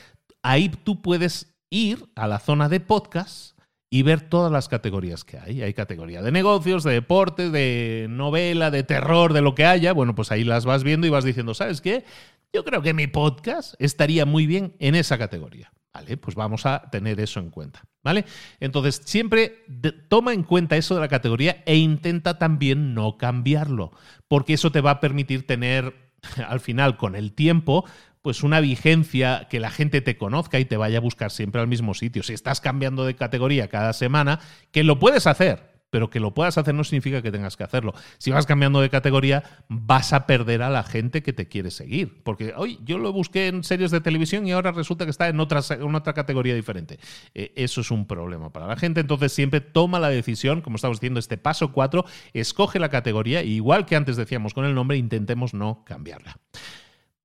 Ahí 0.42 0.70
tú 0.70 1.02
puedes 1.02 1.54
ir 1.70 2.06
a 2.16 2.28
la 2.28 2.40
zona 2.40 2.70
de 2.70 2.80
podcasts 2.80 3.54
y 3.94 4.02
ver 4.02 4.22
todas 4.22 4.52
las 4.52 4.70
categorías 4.70 5.24
que 5.24 5.38
hay. 5.38 5.62
Hay 5.62 5.76
categoría 5.76 6.24
de 6.24 6.32
negocios, 6.32 6.84
de 6.84 6.94
deportes, 6.94 7.52
de 7.52 8.08
novela, 8.10 8.72
de 8.72 8.82
terror, 8.82 9.34
de 9.34 9.42
lo 9.42 9.54
que 9.54 9.68
haya. 9.68 9.94
Bueno, 9.94 10.16
pues 10.16 10.32
ahí 10.32 10.44
las 10.44 10.66
vas 10.66 10.84
viendo 10.84 11.06
y 11.06 11.12
vas 11.12 11.24
diciendo, 11.24 11.54
¿sabes 11.54 11.80
qué? 11.80 12.04
Yo 12.52 12.64
creo 12.66 12.82
que 12.82 12.96
mi 12.96 13.06
podcast 13.06 13.76
estaría 13.78 14.26
muy 14.26 14.48
bien 14.48 14.76
en 14.80 14.96
esa 14.96 15.20
categoría. 15.20 15.72
Vale, 15.94 16.18
pues 16.18 16.36
vamos 16.36 16.66
a 16.66 16.90
tener 16.90 17.20
eso 17.20 17.40
en 17.40 17.52
cuenta. 17.52 17.84
¿Vale? 18.04 18.26
Entonces, 18.60 19.00
siempre 19.06 19.64
toma 20.08 20.34
en 20.34 20.42
cuenta 20.42 20.76
eso 20.76 20.96
de 20.96 21.02
la 21.02 21.08
categoría 21.08 21.62
e 21.68 21.76
intenta 21.76 22.40
también 22.40 22.96
no 22.96 23.20
cambiarlo, 23.20 23.92
porque 24.28 24.54
eso 24.56 24.72
te 24.72 24.82
va 24.82 24.90
a 24.90 25.00
permitir 25.02 25.46
tener 25.46 26.12
al 26.48 26.62
final, 26.62 26.98
con 26.98 27.16
el 27.16 27.34
tiempo, 27.34 27.86
pues 28.24 28.42
una 28.42 28.62
vigencia, 28.62 29.48
que 29.50 29.60
la 29.60 29.70
gente 29.70 30.02
te 30.02 30.18
conozca 30.18 30.58
y 30.58 30.66
te 30.66 30.78
vaya 30.78 30.98
a 30.98 31.02
buscar 31.02 31.30
siempre 31.30 31.62
al 31.62 31.68
mismo 31.68 31.94
sitio. 31.94 32.24
Si 32.24 32.34
estás 32.34 32.62
cambiando 32.62 33.06
de 33.06 33.16
categoría 33.16 33.68
cada 33.68 33.92
semana, 33.92 34.40
que 34.72 34.86
lo 34.86 34.98
puedes 34.98 35.28
hacer, 35.28 35.74
pero 35.90 36.10
que 36.10 36.22
lo 36.22 36.34
puedas 36.34 36.58
hacer 36.58 36.74
no 36.74 36.86
significa 36.86 37.22
que 37.22 37.34
tengas 37.34 37.58
que 37.58 37.66
hacerlo. 37.66 37.94
Si 38.18 38.32
vas 38.32 38.46
cambiando 38.46 38.80
de 38.80 38.90
categoría, 38.90 39.44
vas 39.68 40.14
a 40.14 40.26
perder 40.26 40.62
a 40.62 40.70
la 40.70 40.84
gente 40.84 41.22
que 41.22 41.34
te 41.34 41.50
quiere 41.50 41.70
seguir. 41.70 42.24
Porque 42.24 42.54
hoy 42.56 42.80
yo 42.86 42.98
lo 42.98 43.12
busqué 43.12 43.48
en 43.48 43.66
series 43.66 43.92
de 43.92 44.00
televisión 44.00 44.48
y 44.48 44.54
ahora 44.54 44.72
resulta 44.72 45.04
que 45.04 45.12
está 45.12 45.28
en 45.28 45.42
otra, 45.42 45.60
en 45.70 45.94
otra 45.94 46.14
categoría 46.14 46.56
diferente. 46.56 47.00
Eh, 47.36 47.52
eso 47.58 47.82
es 47.82 47.92
un 47.92 48.08
problema 48.08 48.54
para 48.54 48.68
la 48.68 48.78
gente. 48.78 49.02
Entonces 49.02 49.34
siempre 49.34 49.60
toma 49.60 50.00
la 50.00 50.10
decisión, 50.10 50.62
como 50.62 50.78
estamos 50.78 51.02
diciendo, 51.02 51.20
este 51.20 51.38
paso 51.38 51.74
4, 51.74 52.06
escoge 52.32 52.80
la 52.80 52.88
categoría, 52.88 53.42
e 53.42 53.48
igual 53.48 53.86
que 53.86 53.98
antes 53.98 54.16
decíamos 54.16 54.54
con 54.54 54.64
el 54.64 54.74
nombre, 54.74 54.96
intentemos 54.96 55.54
no 55.54 55.84
cambiarla. 55.86 56.38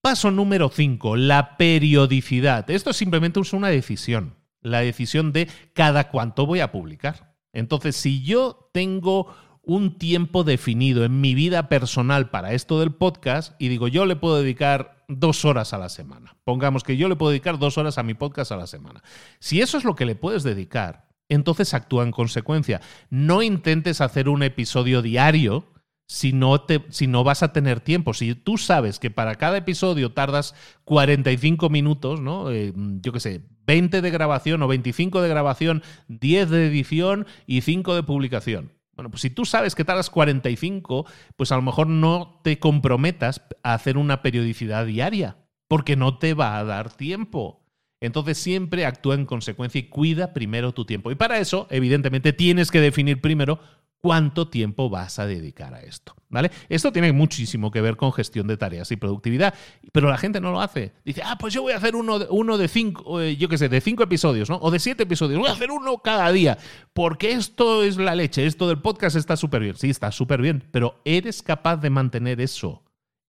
Paso 0.09 0.31
número 0.31 0.71
5, 0.71 1.17
la 1.17 1.59
periodicidad. 1.59 2.71
Esto 2.71 2.95
simplemente 2.95 3.41
es 3.41 3.53
una 3.53 3.69
decisión, 3.69 4.37
la 4.63 4.81
decisión 4.81 5.33
de 5.33 5.51
cada 5.75 6.09
cuánto 6.09 6.47
voy 6.47 6.61
a 6.61 6.73
publicar. 6.73 7.35
Entonces, 7.53 7.95
si 7.95 8.23
yo 8.23 8.71
tengo 8.73 9.27
un 9.61 9.99
tiempo 9.99 10.45
definido 10.45 11.05
en 11.05 11.21
mi 11.21 11.35
vida 11.35 11.69
personal 11.69 12.31
para 12.31 12.55
esto 12.55 12.81
del 12.81 12.95
podcast 12.95 13.55
y 13.61 13.69
digo, 13.69 13.87
yo 13.87 14.07
le 14.07 14.17
puedo 14.17 14.41
dedicar 14.41 15.05
dos 15.09 15.45
horas 15.45 15.75
a 15.75 15.79
la 15.79 15.91
semana. 15.91 16.39
Pongamos 16.43 16.85
que 16.85 16.97
yo 16.97 17.11
le 17.11 17.17
puedo 17.17 17.33
dedicar 17.33 17.59
dos 17.59 17.77
horas 17.77 17.99
a 17.99 18.03
mi 18.03 18.15
podcast 18.15 18.51
a 18.51 18.57
la 18.57 18.67
semana. 18.67 19.03
Si 19.41 19.61
eso 19.61 19.77
es 19.77 19.85
lo 19.85 19.95
que 19.95 20.07
le 20.07 20.15
puedes 20.15 20.43
dedicar, 20.43 21.11
entonces 21.29 21.75
actúa 21.75 22.03
en 22.05 22.13
consecuencia. 22.13 22.81
No 23.11 23.43
intentes 23.43 24.01
hacer 24.01 24.31
un 24.31 24.43
episodio 24.43 25.03
diario 25.03 25.67
si 26.09 26.33
no, 26.33 26.63
te, 26.63 26.83
si 26.89 27.07
no 27.07 27.23
vas 27.23 27.43
a 27.43 27.53
tener 27.53 27.81
tiempo. 27.81 28.15
Si 28.15 28.35
tú 28.35 28.57
sabes 28.57 28.99
que 28.99 29.11
para 29.11 29.35
cada 29.35 29.59
episodio 29.59 30.13
tardas 30.13 30.55
45 30.85 31.69
minutos, 31.69 32.21
¿no? 32.21 32.51
Eh, 32.51 32.73
yo 32.75 33.13
qué 33.13 33.21
sé, 33.21 33.43
20 33.67 34.01
de 34.01 34.11
grabación 34.11 34.63
o 34.63 34.69
25 34.69 35.21
de 35.21 35.29
grabación, 35.29 35.83
10 36.09 36.49
de 36.49 36.67
edición 36.67 37.27
y 37.47 37.61
5 37.61 37.95
de 37.95 38.03
publicación. 38.03 38.73
Bueno, 38.97 39.11
pues 39.11 39.21
si 39.21 39.31
tú 39.31 39.45
sabes 39.45 39.75
que 39.75 39.85
tardas 39.85 40.09
45, 40.09 41.07
pues 41.37 41.53
a 41.53 41.57
lo 41.57 41.63
mejor 41.63 41.87
no 41.87 42.41
te 42.43 42.59
comprometas 42.59 43.43
a 43.63 43.75
hacer 43.75 43.99
una 43.99 44.23
periodicidad 44.23 44.87
diaria, 44.87 45.37
porque 45.69 45.95
no 45.95 46.19
te 46.19 46.33
va 46.33 46.59
a 46.59 46.65
dar 46.65 46.91
tiempo. 46.91 47.63
Entonces 48.01 48.39
siempre 48.39 48.87
actúa 48.87 49.15
en 49.15 49.27
consecuencia 49.27 49.79
y 49.79 49.89
cuida 49.89 50.33
primero 50.33 50.73
tu 50.73 50.85
tiempo. 50.85 51.11
Y 51.11 51.17
para 51.17 51.39
eso, 51.39 51.67
evidentemente, 51.71 52.33
tienes 52.33 52.71
que 52.71 52.81
definir 52.81 53.21
primero 53.21 53.61
cuánto 54.01 54.49
tiempo 54.49 54.91
vas 54.91 55.19
a 55.19 55.27
dedicar 55.27 55.75
a 55.75 55.81
esto. 55.81 56.15
¿Vale? 56.31 56.51
Esto 56.69 56.93
tiene 56.93 57.13
muchísimo 57.13 57.71
que 57.71 57.81
ver 57.81 57.97
con 57.97 58.13
gestión 58.13 58.47
de 58.49 58.59
tareas 58.59 58.93
y 58.93 58.97
productividad, 58.97 59.55
pero 59.93 60.11
la 60.11 60.19
gente 60.19 60.43
no 60.43 60.53
lo 60.53 60.61
hace. 60.61 60.93
Dice, 61.03 61.23
ah, 61.25 61.39
pues 61.39 61.55
yo 61.55 61.63
voy 61.63 61.73
a 61.73 61.79
hacer 61.79 61.97
uno 61.97 62.19
de, 62.19 62.27
uno 62.29 62.59
de 62.59 62.69
cinco, 62.69 63.23
eh, 63.23 63.37
yo 63.37 63.49
qué 63.49 63.57
sé, 63.57 63.71
de 63.71 63.81
cinco 63.81 64.03
episodios, 64.03 64.51
¿no? 64.51 64.57
O 64.57 64.71
de 64.71 64.79
siete 64.79 65.05
episodios. 65.05 65.41
Voy 65.41 65.49
a 65.49 65.53
hacer 65.53 65.71
uno 65.71 65.99
cada 65.99 66.31
día, 66.31 66.59
porque 66.93 67.33
esto 67.33 67.83
es 67.83 67.97
la 67.97 68.15
leche, 68.15 68.45
esto 68.45 68.69
del 68.69 68.81
podcast 68.81 69.17
está 69.17 69.37
súper 69.37 69.63
bien. 69.63 69.77
Sí, 69.77 69.89
está 69.89 70.13
súper 70.13 70.43
bien, 70.43 70.65
pero 70.71 71.01
¿eres 71.07 71.43
capaz 71.43 71.79
de 71.79 71.89
mantener 71.89 72.43
eso 72.43 72.83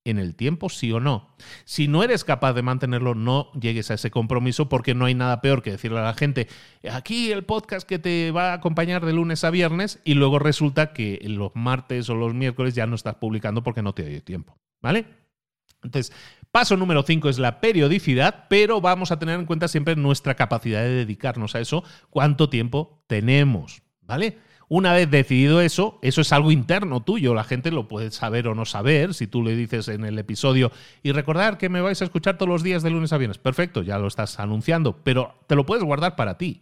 en 0.06 0.18
el 0.18 0.36
tiempo, 0.36 0.70
sí 0.70 0.92
o 0.92 1.00
no. 1.00 1.36
Si 1.66 1.88
no 1.88 2.04
eres 2.04 2.24
capaz 2.24 2.54
de 2.54 2.62
mantenerlo, 2.62 3.16
no 3.16 3.52
llegues 3.54 3.92
a 3.92 3.96
ese 3.96 4.12
compromiso 4.12 4.70
porque 4.70 4.96
no 4.96 5.06
hay 5.06 5.14
nada 5.14 5.42
peor 5.42 5.62
que 5.62 5.72
decirle 5.72 6.00
a 6.00 6.04
la 6.04 6.14
gente, 6.14 6.48
aquí 6.90 7.32
el 7.32 7.44
podcast 7.44 7.88
que 7.88 8.00
te 8.00 8.32
va 8.32 8.52
a 8.52 8.54
acompañar 8.54 9.06
de 9.06 9.14
lunes 9.14 9.44
a 9.44 9.50
viernes 9.50 10.00
y 10.04 10.14
luego 10.14 10.40
resulta 10.40 10.94
que 10.94 11.20
los 11.24 11.52
martes 11.56 12.10
o 12.10 12.16
los 12.16 12.34
miércoles 12.34 12.76
ya 12.76 12.88
no 12.88 12.96
estás 12.96 13.16
publicando 13.16 13.64
porque 13.64 13.82
no 13.82 13.94
te 13.94 14.04
dio 14.04 14.24
tiempo. 14.24 14.58
¿Vale? 14.82 15.06
Entonces, 15.84 16.14
paso 16.52 16.76
número 16.78 17.04
5 17.04 17.30
es 17.30 17.40
la 17.40 17.62
periodicidad, 17.62 18.48
pero 18.50 18.82
vamos 18.82 19.12
a 19.12 19.20
tener 19.20 19.40
en 19.40 19.46
cuenta 19.46 19.68
siempre 19.68 19.96
nuestra 19.96 20.36
capacidad 20.36 20.82
de 20.82 20.90
dedicarnos 20.90 21.56
a 21.56 21.60
eso, 21.60 21.84
cuánto 22.10 22.50
tiempo 22.50 23.04
tenemos. 23.08 23.82
¿Vale? 24.02 24.40
Una 24.72 24.94
vez 24.94 25.10
decidido 25.10 25.62
eso, 25.62 25.98
eso 26.04 26.22
es 26.22 26.32
algo 26.32 26.52
interno 26.52 27.02
tuyo, 27.02 27.34
la 27.34 27.44
gente 27.44 27.72
lo 27.72 27.88
puede 27.88 28.12
saber 28.12 28.48
o 28.48 28.54
no 28.54 28.66
saber, 28.66 29.16
si 29.16 29.26
tú 29.26 29.42
le 29.42 29.56
dices 29.56 29.88
en 29.88 30.06
el 30.06 30.20
episodio, 30.20 30.72
y 31.02 31.12
recordar 31.12 31.58
que 31.58 31.70
me 31.70 31.82
vais 31.82 32.00
a 32.04 32.06
escuchar 32.06 32.38
todos 32.38 32.50
los 32.50 32.62
días 32.62 32.84
de 32.84 32.92
lunes 32.92 33.12
a 33.12 33.18
viernes, 33.18 33.40
perfecto, 33.40 33.82
ya 33.82 33.98
lo 33.98 34.06
estás 34.06 34.40
anunciando, 34.40 34.96
pero 35.04 35.34
te 35.48 35.56
lo 35.56 35.66
puedes 35.66 35.84
guardar 35.84 36.16
para 36.16 36.38
ti. 36.38 36.62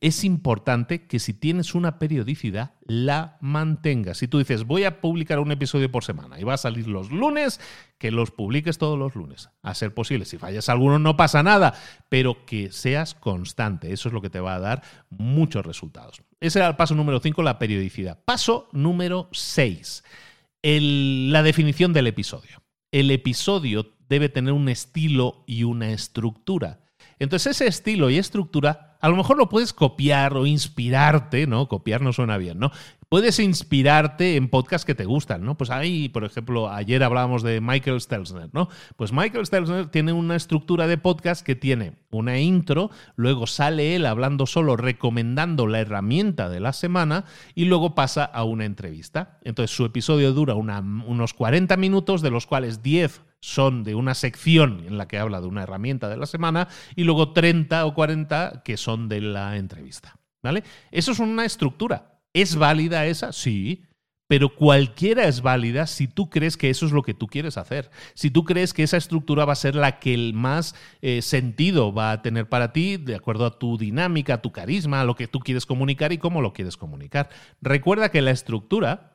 Es 0.00 0.24
importante 0.24 1.06
que 1.06 1.18
si 1.18 1.34
tienes 1.34 1.74
una 1.74 1.98
periodicidad, 1.98 2.74
la 2.82 3.36
mantengas. 3.40 4.18
Si 4.18 4.28
tú 4.28 4.38
dices, 4.38 4.64
voy 4.64 4.84
a 4.84 5.00
publicar 5.00 5.38
un 5.40 5.52
episodio 5.52 5.90
por 5.90 6.04
semana 6.04 6.40
y 6.40 6.44
va 6.44 6.54
a 6.54 6.58
salir 6.58 6.86
los 6.86 7.10
lunes, 7.10 7.60
que 7.98 8.10
los 8.10 8.30
publiques 8.30 8.78
todos 8.78 8.98
los 8.98 9.14
lunes. 9.14 9.50
A 9.62 9.74
ser 9.74 9.92
posible, 9.92 10.24
si 10.24 10.38
fallas 10.38 10.68
alguno 10.68 10.98
no 10.98 11.16
pasa 11.16 11.42
nada, 11.42 11.74
pero 12.08 12.46
que 12.46 12.72
seas 12.72 13.14
constante. 13.14 13.92
Eso 13.92 14.08
es 14.08 14.14
lo 14.14 14.22
que 14.22 14.30
te 14.30 14.40
va 14.40 14.54
a 14.54 14.60
dar 14.60 14.82
muchos 15.10 15.66
resultados. 15.66 16.22
Ese 16.40 16.60
era 16.60 16.68
el 16.68 16.76
paso 16.76 16.94
número 16.94 17.20
5, 17.20 17.42
la 17.42 17.58
periodicidad. 17.58 18.18
Paso 18.24 18.68
número 18.72 19.28
6, 19.32 20.04
la 20.62 21.42
definición 21.42 21.92
del 21.92 22.06
episodio. 22.06 22.62
El 22.92 23.10
episodio 23.10 23.94
debe 24.08 24.28
tener 24.28 24.52
un 24.52 24.68
estilo 24.68 25.44
y 25.46 25.64
una 25.64 25.90
estructura. 25.90 26.80
Entonces 27.18 27.56
ese 27.56 27.66
estilo 27.66 28.08
y 28.10 28.18
estructura 28.18 28.89
a 29.00 29.08
lo 29.08 29.16
mejor 29.16 29.38
lo 29.38 29.48
puedes 29.48 29.72
copiar 29.72 30.36
o 30.36 30.46
inspirarte, 30.46 31.46
¿no? 31.46 31.68
Copiar 31.68 32.02
no 32.02 32.12
suena 32.12 32.36
bien, 32.36 32.58
¿no? 32.58 32.70
Puedes 33.10 33.40
inspirarte 33.40 34.36
en 34.36 34.48
podcasts 34.48 34.86
que 34.86 34.94
te 34.94 35.04
gustan, 35.04 35.44
¿no? 35.44 35.56
Pues 35.56 35.70
ahí, 35.70 36.08
por 36.08 36.22
ejemplo, 36.22 36.70
ayer 36.70 37.02
hablábamos 37.02 37.42
de 37.42 37.60
Michael 37.60 38.00
Stelzner, 38.00 38.50
¿no? 38.52 38.68
Pues 38.94 39.12
Michael 39.12 39.44
Stelzner 39.44 39.88
tiene 39.88 40.12
una 40.12 40.36
estructura 40.36 40.86
de 40.86 40.96
podcast 40.96 41.44
que 41.44 41.56
tiene 41.56 41.94
una 42.12 42.38
intro, 42.38 42.92
luego 43.16 43.48
sale 43.48 43.96
él 43.96 44.06
hablando 44.06 44.46
solo, 44.46 44.76
recomendando 44.76 45.66
la 45.66 45.80
herramienta 45.80 46.48
de 46.48 46.60
la 46.60 46.72
semana 46.72 47.24
y 47.56 47.64
luego 47.64 47.96
pasa 47.96 48.24
a 48.24 48.44
una 48.44 48.64
entrevista. 48.64 49.40
Entonces 49.42 49.76
su 49.76 49.84
episodio 49.84 50.32
dura 50.32 50.54
unos 50.54 51.34
40 51.34 51.76
minutos, 51.78 52.22
de 52.22 52.30
los 52.30 52.46
cuales 52.46 52.80
10 52.80 53.22
son 53.40 53.82
de 53.82 53.96
una 53.96 54.14
sección 54.14 54.84
en 54.86 54.98
la 54.98 55.08
que 55.08 55.18
habla 55.18 55.40
de 55.40 55.48
una 55.48 55.64
herramienta 55.64 56.08
de 56.08 56.16
la 56.16 56.26
semana 56.26 56.68
y 56.94 57.02
luego 57.02 57.32
30 57.32 57.86
o 57.86 57.92
40 57.92 58.62
que 58.64 58.76
son 58.76 59.08
de 59.08 59.20
la 59.20 59.56
entrevista. 59.56 60.16
¿Vale? 60.44 60.62
Eso 60.92 61.10
es 61.10 61.18
una 61.18 61.44
estructura. 61.44 62.19
¿Es 62.34 62.56
válida 62.56 63.06
esa? 63.06 63.32
Sí. 63.32 63.84
Pero 64.30 64.54
cualquiera 64.54 65.24
es 65.24 65.42
válida 65.42 65.88
si 65.88 66.06
tú 66.06 66.30
crees 66.30 66.56
que 66.56 66.70
eso 66.70 66.86
es 66.86 66.92
lo 66.92 67.02
que 67.02 67.14
tú 67.14 67.26
quieres 67.26 67.58
hacer. 67.58 67.90
Si 68.14 68.30
tú 68.30 68.44
crees 68.44 68.72
que 68.72 68.84
esa 68.84 68.96
estructura 68.96 69.44
va 69.44 69.54
a 69.54 69.56
ser 69.56 69.74
la 69.74 69.98
que 69.98 70.14
el 70.14 70.34
más 70.34 70.76
eh, 71.02 71.20
sentido 71.20 71.92
va 71.92 72.12
a 72.12 72.22
tener 72.22 72.48
para 72.48 72.72
ti, 72.72 72.96
de 72.96 73.16
acuerdo 73.16 73.44
a 73.44 73.58
tu 73.58 73.76
dinámica, 73.76 74.34
a 74.34 74.42
tu 74.42 74.52
carisma, 74.52 75.00
a 75.00 75.04
lo 75.04 75.16
que 75.16 75.26
tú 75.26 75.40
quieres 75.40 75.66
comunicar 75.66 76.12
y 76.12 76.18
cómo 76.18 76.42
lo 76.42 76.52
quieres 76.52 76.76
comunicar. 76.76 77.28
Recuerda 77.60 78.10
que 78.10 78.22
la 78.22 78.30
estructura 78.30 79.09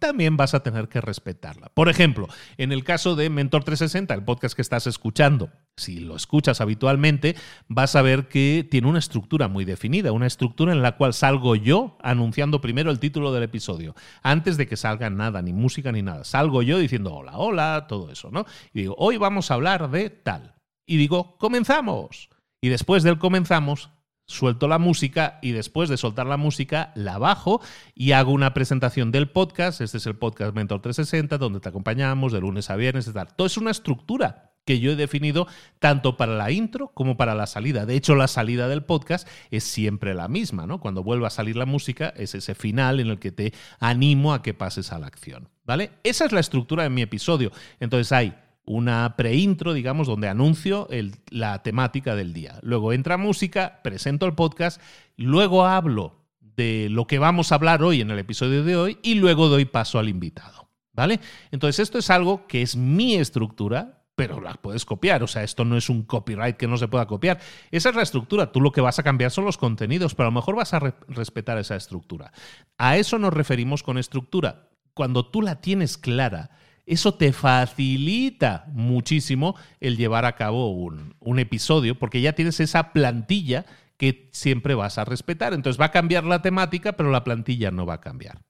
también 0.00 0.36
vas 0.36 0.54
a 0.54 0.62
tener 0.62 0.88
que 0.88 1.00
respetarla. 1.00 1.70
Por 1.74 1.88
ejemplo, 1.88 2.28
en 2.56 2.72
el 2.72 2.84
caso 2.84 3.16
de 3.16 3.30
Mentor 3.30 3.64
360, 3.64 4.14
el 4.14 4.24
podcast 4.24 4.54
que 4.54 4.62
estás 4.62 4.86
escuchando, 4.86 5.50
si 5.76 6.00
lo 6.00 6.16
escuchas 6.16 6.60
habitualmente, 6.60 7.36
vas 7.68 7.96
a 7.96 8.02
ver 8.02 8.28
que 8.28 8.66
tiene 8.70 8.88
una 8.88 8.98
estructura 8.98 9.48
muy 9.48 9.64
definida, 9.64 10.12
una 10.12 10.26
estructura 10.26 10.72
en 10.72 10.82
la 10.82 10.96
cual 10.96 11.14
salgo 11.14 11.56
yo 11.56 11.96
anunciando 12.02 12.60
primero 12.60 12.90
el 12.90 13.00
título 13.00 13.32
del 13.32 13.44
episodio, 13.44 13.94
antes 14.22 14.56
de 14.56 14.66
que 14.66 14.76
salga 14.76 15.08
nada, 15.10 15.40
ni 15.40 15.52
música 15.52 15.90
ni 15.90 16.02
nada. 16.02 16.24
Salgo 16.24 16.62
yo 16.62 16.78
diciendo 16.78 17.14
hola, 17.14 17.38
hola, 17.38 17.86
todo 17.88 18.10
eso, 18.10 18.30
¿no? 18.30 18.44
Y 18.74 18.80
digo, 18.80 18.94
hoy 18.98 19.16
vamos 19.16 19.50
a 19.50 19.54
hablar 19.54 19.90
de 19.90 20.10
tal. 20.10 20.54
Y 20.86 20.96
digo, 20.96 21.36
comenzamos. 21.38 22.30
Y 22.60 22.68
después 22.68 23.02
del 23.02 23.18
comenzamos, 23.18 23.90
suelto 24.28 24.68
la 24.68 24.78
música 24.78 25.38
y 25.42 25.52
después 25.52 25.88
de 25.88 25.96
soltar 25.96 26.26
la 26.26 26.36
música 26.36 26.92
la 26.94 27.18
bajo 27.18 27.60
y 27.94 28.12
hago 28.12 28.30
una 28.30 28.54
presentación 28.54 29.10
del 29.10 29.30
podcast. 29.30 29.80
Este 29.80 29.96
es 29.96 30.06
el 30.06 30.16
podcast 30.16 30.54
Mentor 30.54 30.82
360 30.82 31.38
donde 31.38 31.60
te 31.60 31.68
acompañamos 31.70 32.32
de 32.32 32.40
lunes 32.40 32.70
a 32.70 32.76
viernes. 32.76 33.10
Tal. 33.12 33.34
Todo 33.34 33.46
es 33.46 33.56
una 33.56 33.70
estructura 33.70 34.52
que 34.66 34.80
yo 34.80 34.92
he 34.92 34.96
definido 34.96 35.46
tanto 35.78 36.18
para 36.18 36.34
la 36.34 36.50
intro 36.50 36.88
como 36.88 37.16
para 37.16 37.34
la 37.34 37.46
salida. 37.46 37.86
De 37.86 37.96
hecho, 37.96 38.14
la 38.14 38.28
salida 38.28 38.68
del 38.68 38.84
podcast 38.84 39.26
es 39.50 39.64
siempre 39.64 40.12
la 40.12 40.28
misma, 40.28 40.66
¿no? 40.66 40.78
Cuando 40.78 41.02
vuelva 41.02 41.28
a 41.28 41.30
salir 41.30 41.56
la 41.56 41.64
música 41.64 42.12
es 42.14 42.34
ese 42.34 42.54
final 42.54 43.00
en 43.00 43.08
el 43.08 43.18
que 43.18 43.32
te 43.32 43.54
animo 43.80 44.34
a 44.34 44.42
que 44.42 44.52
pases 44.52 44.92
a 44.92 44.98
la 44.98 45.06
acción, 45.06 45.48
¿vale? 45.64 45.92
Esa 46.04 46.26
es 46.26 46.32
la 46.32 46.40
estructura 46.40 46.82
de 46.82 46.90
mi 46.90 47.00
episodio. 47.00 47.50
Entonces 47.80 48.12
hay 48.12 48.34
una 48.68 49.16
pre-intro, 49.16 49.72
digamos, 49.72 50.06
donde 50.06 50.28
anuncio 50.28 50.88
la 51.30 51.62
temática 51.62 52.14
del 52.14 52.34
día. 52.34 52.58
Luego 52.62 52.92
entra 52.92 53.16
música, 53.16 53.80
presento 53.82 54.26
el 54.26 54.34
podcast, 54.34 54.80
luego 55.16 55.64
hablo 55.64 56.16
de 56.40 56.88
lo 56.90 57.06
que 57.06 57.18
vamos 57.18 57.50
a 57.50 57.54
hablar 57.54 57.82
hoy 57.82 58.02
en 58.02 58.10
el 58.10 58.18
episodio 58.18 58.62
de 58.64 58.76
hoy 58.76 58.98
y 59.02 59.14
luego 59.14 59.48
doy 59.48 59.64
paso 59.64 59.98
al 59.98 60.08
invitado. 60.08 60.68
¿Vale? 60.92 61.20
Entonces, 61.52 61.78
esto 61.78 61.98
es 61.98 62.10
algo 62.10 62.46
que 62.48 62.60
es 62.60 62.76
mi 62.76 63.14
estructura, 63.14 64.02
pero 64.16 64.40
la 64.40 64.54
puedes 64.54 64.84
copiar. 64.84 65.22
O 65.22 65.28
sea, 65.28 65.44
esto 65.44 65.64
no 65.64 65.76
es 65.76 65.88
un 65.88 66.02
copyright 66.02 66.56
que 66.56 66.66
no 66.66 66.76
se 66.76 66.88
pueda 66.88 67.06
copiar. 67.06 67.38
Esa 67.70 67.90
es 67.90 67.94
la 67.94 68.02
estructura. 68.02 68.50
Tú 68.50 68.60
lo 68.60 68.72
que 68.72 68.80
vas 68.80 68.98
a 68.98 69.04
cambiar 69.04 69.30
son 69.30 69.44
los 69.44 69.56
contenidos, 69.56 70.16
pero 70.16 70.26
a 70.26 70.30
lo 70.32 70.34
mejor 70.34 70.56
vas 70.56 70.74
a 70.74 70.80
respetar 71.06 71.56
esa 71.56 71.76
estructura. 71.76 72.32
A 72.76 72.96
eso 72.96 73.18
nos 73.18 73.32
referimos 73.32 73.84
con 73.84 73.96
estructura. 73.96 74.70
Cuando 74.92 75.24
tú 75.24 75.40
la 75.40 75.60
tienes 75.60 75.96
clara, 75.96 76.50
eso 76.88 77.14
te 77.14 77.32
facilita 77.32 78.64
muchísimo 78.72 79.54
el 79.78 79.98
llevar 79.98 80.24
a 80.24 80.36
cabo 80.36 80.70
un, 80.70 81.38
episodio, 81.38 81.98
porque 81.98 82.22
ya 82.22 82.32
tienes 82.32 82.60
esa 82.60 82.92
plantilla 82.94 83.66
que 83.98 84.30
siempre 84.32 84.74
vas 84.74 84.96
a 84.96 85.04
respetar. 85.04 85.52
Entonces 85.52 85.78
va 85.78 85.86
a 85.86 85.90
cambiar 85.90 86.24
la 86.24 86.40
temática, 86.40 86.92
pero 86.94 87.10
la 87.10 87.24
plantilla 87.24 87.70
no 87.70 87.84
va 87.84 87.94
a 87.94 88.00
cambiar. 88.00 88.40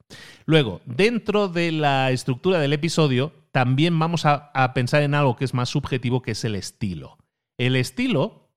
Luego, 0.45 0.81
dentro 0.85 1.49
de 1.49 1.73
la 1.73 2.11
estructura 2.11 2.59
del 2.59 2.71
episodio, 2.71 3.33
también 3.51 3.99
vamos 3.99 4.25
a, 4.25 4.51
a 4.53 4.73
pensar 4.73 5.03
en 5.03 5.15
algo 5.15 5.35
que 5.35 5.45
es 5.45 5.53
más 5.53 5.69
subjetivo, 5.69 6.21
que 6.21 6.31
es 6.31 6.45
el 6.45 6.55
estilo. 6.55 7.17
El 7.57 7.75
estilo, 7.75 8.49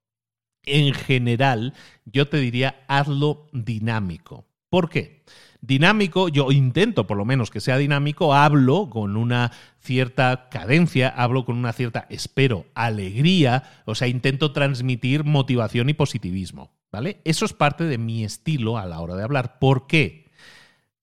en 0.63 0.93
general, 0.93 1.73
yo 2.05 2.29
te 2.29 2.37
diría, 2.37 2.85
hazlo 2.87 3.49
dinámico. 3.51 4.45
¿Por 4.69 4.89
qué? 4.89 5.23
Dinámico, 5.63 6.27
yo 6.27 6.51
intento 6.51 7.07
por 7.07 7.17
lo 7.17 7.23
menos 7.23 7.49
que 7.49 7.61
sea 7.61 7.77
dinámico, 7.77 8.33
hablo 8.33 8.89
con 8.89 9.15
una 9.15 9.53
cierta 9.79 10.49
cadencia, 10.49 11.07
hablo 11.07 11.45
con 11.45 11.57
una 11.57 11.71
cierta, 11.71 12.05
espero, 12.09 12.65
alegría, 12.75 13.81
o 13.85 13.95
sea, 13.95 14.09
intento 14.09 14.51
transmitir 14.51 15.23
motivación 15.23 15.87
y 15.87 15.93
positivismo, 15.93 16.73
¿vale? 16.91 17.21
Eso 17.23 17.45
es 17.45 17.53
parte 17.53 17.85
de 17.85 17.97
mi 17.97 18.25
estilo 18.25 18.77
a 18.77 18.85
la 18.85 18.99
hora 18.99 19.15
de 19.15 19.23
hablar. 19.23 19.57
¿Por 19.59 19.87
qué? 19.87 20.29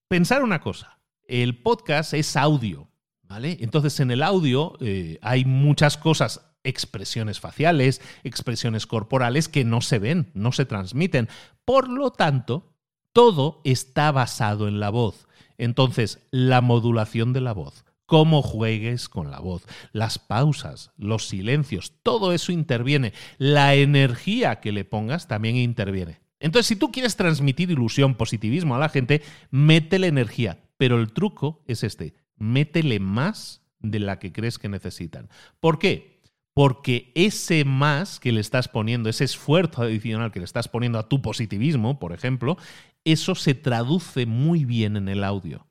Pensar 0.09 0.43
una 0.43 0.61
cosa, 0.61 0.99
el 1.27 1.57
podcast 1.57 2.13
es 2.13 2.37
audio, 2.37 2.87
¿vale? 3.23 3.57
Entonces 3.61 3.99
en 3.99 4.11
el 4.11 4.23
audio 4.23 4.77
eh, 4.81 5.19
hay 5.23 5.47
muchas 5.47 5.97
cosas 5.97 6.47
expresiones 6.65 7.41
faciales, 7.41 8.03
expresiones 8.25 8.87
corporales 8.87 9.49
que 9.49 9.65
no 9.65 9.81
se 9.81 9.99
ven, 9.99 10.31
no 10.35 10.53
se 10.53 10.67
transmiten. 10.67 11.31
Por 11.65 11.89
lo 11.89 12.11
tanto, 12.11 12.70
todo 13.13 13.61
está 13.65 14.13
basado 14.13 14.69
en 14.69 14.81
la 14.81 14.91
voz. 14.91 15.27
Entonces, 15.59 16.21
la 16.31 16.61
modulación 16.61 17.33
de 17.33 17.41
la 17.41 17.53
voz, 17.53 17.85
cómo 18.07 18.43
juegues 18.43 19.09
con 19.09 19.31
la 19.31 19.41
voz, 19.41 19.67
las 19.93 20.19
pausas, 20.19 20.91
los 20.97 21.29
silencios, 21.29 21.93
todo 22.03 22.33
eso 22.33 22.53
interviene. 22.53 23.13
La 23.39 23.75
energía 23.75 24.61
que 24.61 24.73
le 24.73 24.85
pongas 24.85 25.29
también 25.29 25.57
interviene. 25.57 26.21
Entonces, 26.39 26.67
si 26.67 26.77
tú 26.77 26.91
quieres 26.91 27.17
transmitir 27.17 27.71
ilusión, 27.71 28.15
positivismo 28.15 28.75
a 28.75 28.79
la 28.79 28.89
gente, 28.89 29.23
métele 29.51 30.07
energía. 30.07 30.59
Pero 30.79 30.99
el 30.99 31.13
truco 31.13 31.63
es 31.67 31.85
este, 31.85 32.15
métele 32.37 32.99
más 32.99 33.61
de 33.81 33.99
la 33.99 34.19
que 34.19 34.33
crees 34.33 34.59
que 34.59 34.71
necesitan. 34.71 35.29
¿Por 35.61 35.79
qué? 35.79 36.21
porque 36.61 37.13
ese 37.15 37.65
más 37.65 38.19
que 38.19 38.33
le 38.33 38.41
estás 38.41 38.69
poniendo, 38.69 39.09
ese 39.09 39.25
esfuerzo 39.25 39.83
adicional 39.83 40.33
que 40.33 40.41
le 40.41 40.45
estás 40.45 40.69
poniendo 40.69 40.99
a 40.99 41.09
tu 41.09 41.23
positivismo, 41.23 41.99
por 41.99 42.13
ejemplo, 42.13 42.59
eso 43.05 43.35
se 43.35 43.55
traduce 43.55 44.27
muy 44.27 44.65
bien 44.65 44.97
en 44.97 45.09
el 45.09 45.25
audio. 45.25 45.67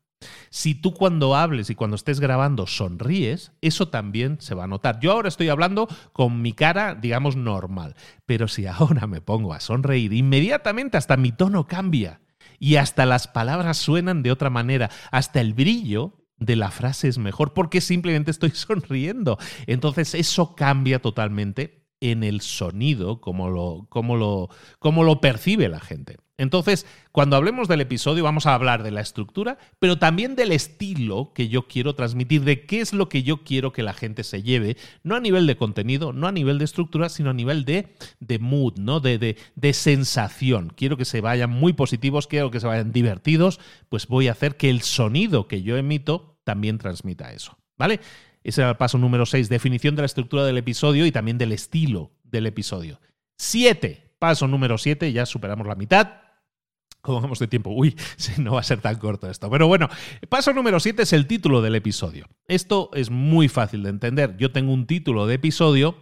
Si 0.50 0.76
tú 0.76 0.94
cuando 0.94 1.36
hables 1.36 1.70
y 1.70 1.76
cuando 1.76 1.96
estés 1.96 2.20
grabando 2.20 2.68
sonríes, 2.68 3.54
eso 3.62 3.88
también 3.88 4.38
se 4.42 4.56
va 4.56 4.66
a 4.66 4.68
notar. 4.68 5.00
Yo 5.00 5.12
ahora 5.12 5.30
estoy 5.30 5.50
hablando 5.50 5.88
con 6.12 6.42
mi 6.42 6.54
cara, 6.54 6.96
digamos, 6.96 7.36
normal, 7.36 7.96
pero 8.26 8.48
si 8.48 8.66
ahora 8.66 9.08
me 9.08 9.22
pongo 9.22 9.54
a 9.54 9.60
sonreír, 9.60 10.12
inmediatamente 10.14 10.98
hasta 10.98 11.18
mi 11.18 11.32
tono 11.32 11.68
cambia 11.68 12.22
y 12.60 12.76
hasta 12.76 13.06
las 13.06 13.28
palabras 13.28 13.78
suenan 13.78 14.22
de 14.22 14.32
otra 14.32 14.50
manera, 14.50 14.90
hasta 15.12 15.40
el 15.40 15.54
brillo 15.54 16.26
de 16.38 16.56
la 16.56 16.72
frase 16.72 17.08
es 17.08 17.18
mejor 17.18 17.54
porque 17.54 17.80
simplemente 17.80 18.32
estoy 18.32 18.50
sonriendo. 18.54 19.38
Entonces 19.68 20.16
eso 20.16 20.56
cambia 20.56 21.00
totalmente 21.00 21.79
en 22.02 22.24
el 22.24 22.42
sonido, 22.42 23.22
como 23.22 23.50
lo, 23.50 23.88
como 23.90 24.16
lo, 24.16 24.50
como 24.80 25.04
lo 25.04 25.22
percibe 25.22 25.70
la 25.70 25.80
gente. 25.80 26.18
Entonces, 26.38 26.86
cuando 27.12 27.36
hablemos 27.36 27.68
del 27.68 27.82
episodio 27.82 28.24
vamos 28.24 28.46
a 28.46 28.54
hablar 28.54 28.82
de 28.82 28.92
la 28.92 29.02
estructura, 29.02 29.58
pero 29.78 30.00
también 30.00 30.38
del 30.38 30.54
estilo 30.54 31.34
que 31.36 31.50
yo 31.50 31.68
quiero 31.68 31.96
transmitir, 31.96 32.46
de 32.46 32.66
qué 32.66 32.80
es 32.80 32.94
lo 32.94 33.10
que 33.10 33.24
yo 33.24 33.44
quiero 33.44 33.74
que 33.74 33.84
la 33.84 33.92
gente 33.92 34.24
se 34.24 34.42
lleve, 34.42 34.78
no 35.04 35.18
a 35.18 35.20
nivel 35.20 35.48
de 35.48 35.58
contenido, 35.58 36.14
no 36.14 36.28
a 36.28 36.32
nivel 36.32 36.58
de 36.58 36.64
estructura, 36.64 37.10
sino 37.10 37.32
a 37.32 37.34
nivel 37.34 37.66
de, 37.66 37.94
de 38.22 38.40
mood, 38.40 38.80
¿no? 38.80 39.02
De, 39.02 39.18
de, 39.18 39.36
de 39.56 39.74
sensación. 39.74 40.72
Quiero 40.74 40.96
que 40.96 41.04
se 41.04 41.20
vayan 41.20 41.50
muy 41.50 41.74
positivos, 41.74 42.28
quiero 42.28 42.52
que 42.52 42.62
se 42.62 42.68
vayan 42.68 42.94
divertidos, 42.94 43.60
pues 43.90 44.08
voy 44.08 44.30
a 44.30 44.32
hacer 44.32 44.56
que 44.56 44.70
el 44.70 44.82
sonido 44.82 45.50
que 45.50 45.62
yo 45.62 45.76
emito 45.76 46.40
también 46.46 46.78
transmita 46.78 47.34
eso, 47.34 47.58
¿vale? 47.78 48.00
Ese 48.44 48.62
era 48.62 48.72
el 48.72 48.78
paso 48.78 48.98
número 48.98 49.26
6, 49.26 49.50
definición 49.50 49.96
de 49.96 50.04
la 50.04 50.06
estructura 50.06 50.46
del 50.46 50.58
episodio 50.58 51.06
y 51.06 51.12
también 51.12 51.38
del 51.38 51.52
estilo 51.52 52.12
del 52.24 52.48
episodio. 52.48 53.00
7. 53.38 54.16
Paso 54.20 54.48
número 54.48 54.78
7, 54.78 55.12
ya 55.12 55.26
superamos 55.26 55.68
la 55.68 55.76
mitad. 55.76 56.10
¿Cómo 57.02 57.22
vamos 57.22 57.40
de 57.40 57.48
tiempo? 57.48 57.70
Uy, 57.70 57.96
no 58.38 58.54
va 58.54 58.60
a 58.60 58.64
ser 58.64 58.82
tan 58.82 58.98
corto 58.98 59.30
esto. 59.30 59.50
Pero 59.50 59.68
bueno, 59.68 59.90
paso 60.28 60.54
número 60.54 60.80
7 60.80 61.04
es 61.04 61.14
el 61.14 61.28
título 61.28 61.62
del 61.62 61.76
episodio. 61.76 62.28
Esto 62.48 62.90
es 62.94 63.10
muy 63.10 63.48
fácil 63.48 63.84
de 63.84 63.90
entender. 63.90 64.36
Yo 64.38 64.52
tengo 64.52 64.74
un 64.74 64.86
título 64.86 65.26
de 65.26 65.36
episodio 65.36 65.98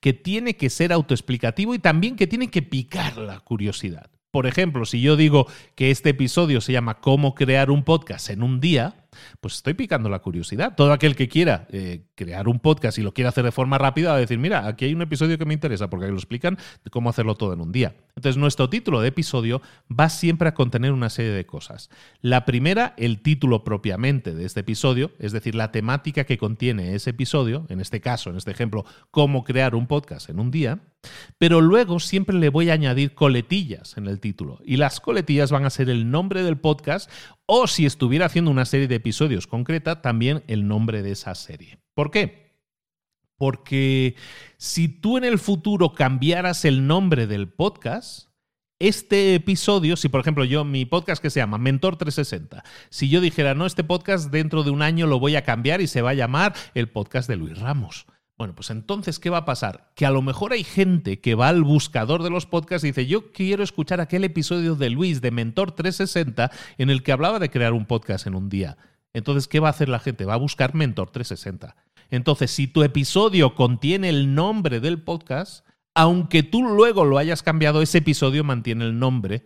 que 0.00 0.12
tiene 0.12 0.56
que 0.56 0.68
ser 0.68 0.92
autoexplicativo 0.92 1.74
y 1.74 1.78
también 1.78 2.16
que 2.16 2.26
tiene 2.26 2.48
que 2.48 2.62
picar 2.62 3.16
la 3.18 3.40
curiosidad. 3.40 4.10
Por 4.30 4.46
ejemplo, 4.46 4.84
si 4.84 5.00
yo 5.00 5.16
digo 5.16 5.46
que 5.74 5.90
este 5.90 6.10
episodio 6.10 6.60
se 6.60 6.72
llama 6.72 7.00
Cómo 7.00 7.34
crear 7.34 7.70
un 7.70 7.84
podcast 7.84 8.30
en 8.30 8.42
un 8.42 8.60
día, 8.60 9.01
pues 9.40 9.54
estoy 9.54 9.74
picando 9.74 10.08
la 10.08 10.20
curiosidad. 10.20 10.74
Todo 10.76 10.92
aquel 10.92 11.16
que 11.16 11.28
quiera 11.28 11.66
eh, 11.70 12.06
crear 12.14 12.48
un 12.48 12.60
podcast 12.60 12.98
y 12.98 13.02
lo 13.02 13.12
quiera 13.12 13.30
hacer 13.30 13.44
de 13.44 13.52
forma 13.52 13.78
rápida 13.78 14.10
va 14.10 14.16
a 14.16 14.20
decir, 14.20 14.38
mira, 14.38 14.66
aquí 14.66 14.84
hay 14.84 14.94
un 14.94 15.02
episodio 15.02 15.38
que 15.38 15.44
me 15.44 15.54
interesa 15.54 15.88
porque 15.90 16.06
ahí 16.06 16.10
lo 16.10 16.16
explican 16.16 16.58
de 16.84 16.90
cómo 16.90 17.10
hacerlo 17.10 17.34
todo 17.34 17.52
en 17.52 17.60
un 17.60 17.72
día. 17.72 17.94
Entonces, 18.16 18.38
nuestro 18.38 18.68
título 18.68 19.00
de 19.00 19.08
episodio 19.08 19.62
va 19.88 20.08
siempre 20.08 20.48
a 20.48 20.54
contener 20.54 20.92
una 20.92 21.10
serie 21.10 21.32
de 21.32 21.46
cosas. 21.46 21.90
La 22.20 22.44
primera, 22.44 22.94
el 22.96 23.22
título 23.22 23.64
propiamente 23.64 24.34
de 24.34 24.44
este 24.44 24.60
episodio, 24.60 25.12
es 25.18 25.32
decir, 25.32 25.54
la 25.54 25.72
temática 25.72 26.24
que 26.24 26.38
contiene 26.38 26.94
ese 26.94 27.10
episodio, 27.10 27.66
en 27.68 27.80
este 27.80 28.00
caso, 28.00 28.30
en 28.30 28.36
este 28.36 28.50
ejemplo, 28.50 28.84
cómo 29.10 29.44
crear 29.44 29.74
un 29.74 29.86
podcast 29.86 30.28
en 30.28 30.40
un 30.40 30.50
día. 30.50 30.80
Pero 31.38 31.60
luego 31.60 32.00
siempre 32.00 32.36
le 32.36 32.48
voy 32.48 32.70
a 32.70 32.74
añadir 32.74 33.14
coletillas 33.14 33.96
en 33.96 34.06
el 34.06 34.20
título. 34.20 34.60
Y 34.64 34.76
las 34.76 35.00
coletillas 35.00 35.50
van 35.50 35.64
a 35.64 35.70
ser 35.70 35.90
el 35.90 36.10
nombre 36.10 36.42
del 36.42 36.58
podcast 36.58 37.10
o 37.46 37.66
si 37.66 37.86
estuviera 37.86 38.26
haciendo 38.26 38.50
una 38.50 38.64
serie 38.64 38.88
de 38.88 38.96
episodios 38.96 39.46
concreta, 39.46 40.00
también 40.00 40.42
el 40.46 40.66
nombre 40.66 41.02
de 41.02 41.12
esa 41.12 41.34
serie. 41.34 41.78
¿Por 41.94 42.10
qué? 42.10 42.52
Porque 43.36 44.14
si 44.56 44.88
tú 44.88 45.18
en 45.18 45.24
el 45.24 45.38
futuro 45.38 45.94
cambiaras 45.94 46.64
el 46.64 46.86
nombre 46.86 47.26
del 47.26 47.48
podcast, 47.48 48.28
este 48.78 49.34
episodio, 49.34 49.96
si 49.96 50.08
por 50.08 50.20
ejemplo 50.20 50.44
yo, 50.44 50.64
mi 50.64 50.84
podcast 50.84 51.22
que 51.22 51.30
se 51.30 51.40
llama 51.40 51.58
Mentor 51.58 51.96
360, 51.96 52.64
si 52.90 53.08
yo 53.08 53.20
dijera, 53.20 53.54
no, 53.54 53.66
este 53.66 53.84
podcast 53.84 54.30
dentro 54.30 54.62
de 54.62 54.70
un 54.70 54.82
año 54.82 55.06
lo 55.06 55.20
voy 55.20 55.36
a 55.36 55.44
cambiar 55.44 55.80
y 55.80 55.86
se 55.86 56.02
va 56.02 56.10
a 56.10 56.14
llamar 56.14 56.54
el 56.74 56.88
podcast 56.88 57.28
de 57.28 57.36
Luis 57.36 57.58
Ramos. 57.58 58.06
Bueno, 58.42 58.56
pues 58.56 58.70
entonces, 58.70 59.20
¿qué 59.20 59.30
va 59.30 59.38
a 59.38 59.44
pasar? 59.44 59.92
Que 59.94 60.04
a 60.04 60.10
lo 60.10 60.20
mejor 60.20 60.52
hay 60.52 60.64
gente 60.64 61.20
que 61.20 61.36
va 61.36 61.46
al 61.46 61.62
buscador 61.62 62.24
de 62.24 62.30
los 62.30 62.44
podcasts 62.44 62.82
y 62.82 62.88
dice, 62.88 63.06
yo 63.06 63.30
quiero 63.30 63.62
escuchar 63.62 64.00
aquel 64.00 64.24
episodio 64.24 64.74
de 64.74 64.90
Luis 64.90 65.20
de 65.20 65.30
Mentor 65.30 65.70
360 65.70 66.50
en 66.76 66.90
el 66.90 67.04
que 67.04 67.12
hablaba 67.12 67.38
de 67.38 67.50
crear 67.50 67.72
un 67.72 67.86
podcast 67.86 68.26
en 68.26 68.34
un 68.34 68.48
día. 68.48 68.78
Entonces, 69.12 69.46
¿qué 69.46 69.60
va 69.60 69.68
a 69.68 69.70
hacer 69.70 69.88
la 69.88 70.00
gente? 70.00 70.24
Va 70.24 70.34
a 70.34 70.38
buscar 70.38 70.74
Mentor 70.74 71.10
360. 71.10 71.76
Entonces, 72.10 72.50
si 72.50 72.66
tu 72.66 72.82
episodio 72.82 73.54
contiene 73.54 74.08
el 74.08 74.34
nombre 74.34 74.80
del 74.80 75.00
podcast, 75.00 75.64
aunque 75.94 76.42
tú 76.42 76.64
luego 76.64 77.04
lo 77.04 77.18
hayas 77.18 77.44
cambiado, 77.44 77.80
ese 77.80 77.98
episodio 77.98 78.42
mantiene 78.42 78.86
el 78.86 78.98
nombre 78.98 79.44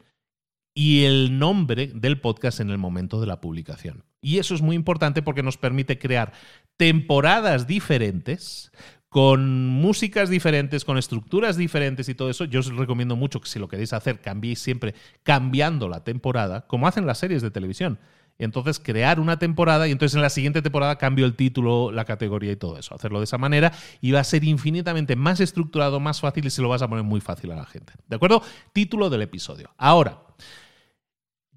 y 0.74 1.04
el 1.04 1.38
nombre 1.38 1.90
del 1.94 2.18
podcast 2.18 2.60
en 2.60 2.70
el 2.70 2.78
momento 2.78 3.20
de 3.20 3.26
la 3.26 3.42
publicación. 3.42 4.04
Y 4.22 4.38
eso 4.38 4.54
es 4.54 4.62
muy 4.62 4.74
importante 4.74 5.22
porque 5.22 5.42
nos 5.42 5.58
permite 5.58 5.98
crear 5.98 6.32
temporadas 6.76 7.66
diferentes 7.66 8.72
con 9.08 9.68
músicas 9.68 10.28
diferentes, 10.28 10.84
con 10.84 10.98
estructuras 10.98 11.56
diferentes 11.56 12.08
y 12.08 12.14
todo 12.14 12.28
eso, 12.28 12.44
yo 12.44 12.60
os 12.60 12.66
recomiendo 12.74 13.16
mucho 13.16 13.40
que 13.40 13.48
si 13.48 13.58
lo 13.58 13.68
queréis 13.68 13.92
hacer, 13.92 14.20
cambiéis 14.20 14.58
siempre 14.58 14.94
cambiando 15.22 15.88
la 15.88 16.04
temporada, 16.04 16.66
como 16.66 16.86
hacen 16.86 17.06
las 17.06 17.18
series 17.18 17.40
de 17.40 17.50
televisión. 17.50 17.98
Entonces 18.38 18.78
crear 18.78 19.18
una 19.18 19.38
temporada 19.38 19.88
y 19.88 19.92
entonces 19.92 20.14
en 20.14 20.20
la 20.20 20.28
siguiente 20.28 20.60
temporada 20.60 20.98
cambio 20.98 21.24
el 21.24 21.34
título, 21.34 21.90
la 21.90 22.04
categoría 22.04 22.52
y 22.52 22.56
todo 22.56 22.78
eso. 22.78 22.94
Hacerlo 22.94 23.20
de 23.20 23.24
esa 23.24 23.38
manera 23.38 23.72
y 24.02 24.12
va 24.12 24.20
a 24.20 24.24
ser 24.24 24.44
infinitamente 24.44 25.16
más 25.16 25.40
estructurado, 25.40 26.00
más 26.00 26.20
fácil 26.20 26.44
y 26.44 26.50
se 26.50 26.60
lo 26.60 26.68
vas 26.68 26.82
a 26.82 26.88
poner 26.88 27.04
muy 27.04 27.22
fácil 27.22 27.52
a 27.52 27.56
la 27.56 27.64
gente. 27.64 27.94
¿De 28.06 28.16
acuerdo? 28.16 28.42
Título 28.74 29.08
del 29.08 29.22
episodio. 29.22 29.70
Ahora, 29.78 30.18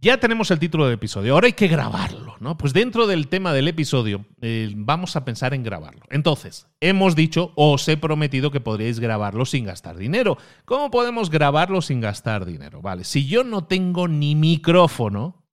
ya 0.01 0.17
tenemos 0.19 0.49
el 0.51 0.59
título 0.59 0.85
del 0.85 0.93
episodio, 0.93 1.33
ahora 1.33 1.47
hay 1.47 1.53
que 1.53 1.67
grabarlo, 1.67 2.35
¿no? 2.39 2.57
Pues 2.57 2.73
dentro 2.73 3.07
del 3.07 3.27
tema 3.27 3.53
del 3.53 3.67
episodio 3.67 4.25
eh, 4.41 4.71
vamos 4.75 5.15
a 5.15 5.25
pensar 5.25 5.53
en 5.53 5.63
grabarlo. 5.63 6.01
Entonces, 6.09 6.67
hemos 6.79 7.15
dicho, 7.15 7.51
os 7.55 7.87
he 7.87 7.97
prometido 7.97 8.51
que 8.51 8.61
podríais 8.61 8.99
grabarlo 8.99 9.45
sin 9.45 9.65
gastar 9.65 9.97
dinero. 9.97 10.37
¿Cómo 10.65 10.89
podemos 10.89 11.29
grabarlo 11.29 11.81
sin 11.81 12.01
gastar 12.01 12.45
dinero? 12.45 12.81
Vale, 12.81 13.03
si 13.03 13.27
yo 13.27 13.43
no 13.43 13.65
tengo 13.65 14.07
ni 14.07 14.35
micrófono, 14.35 15.45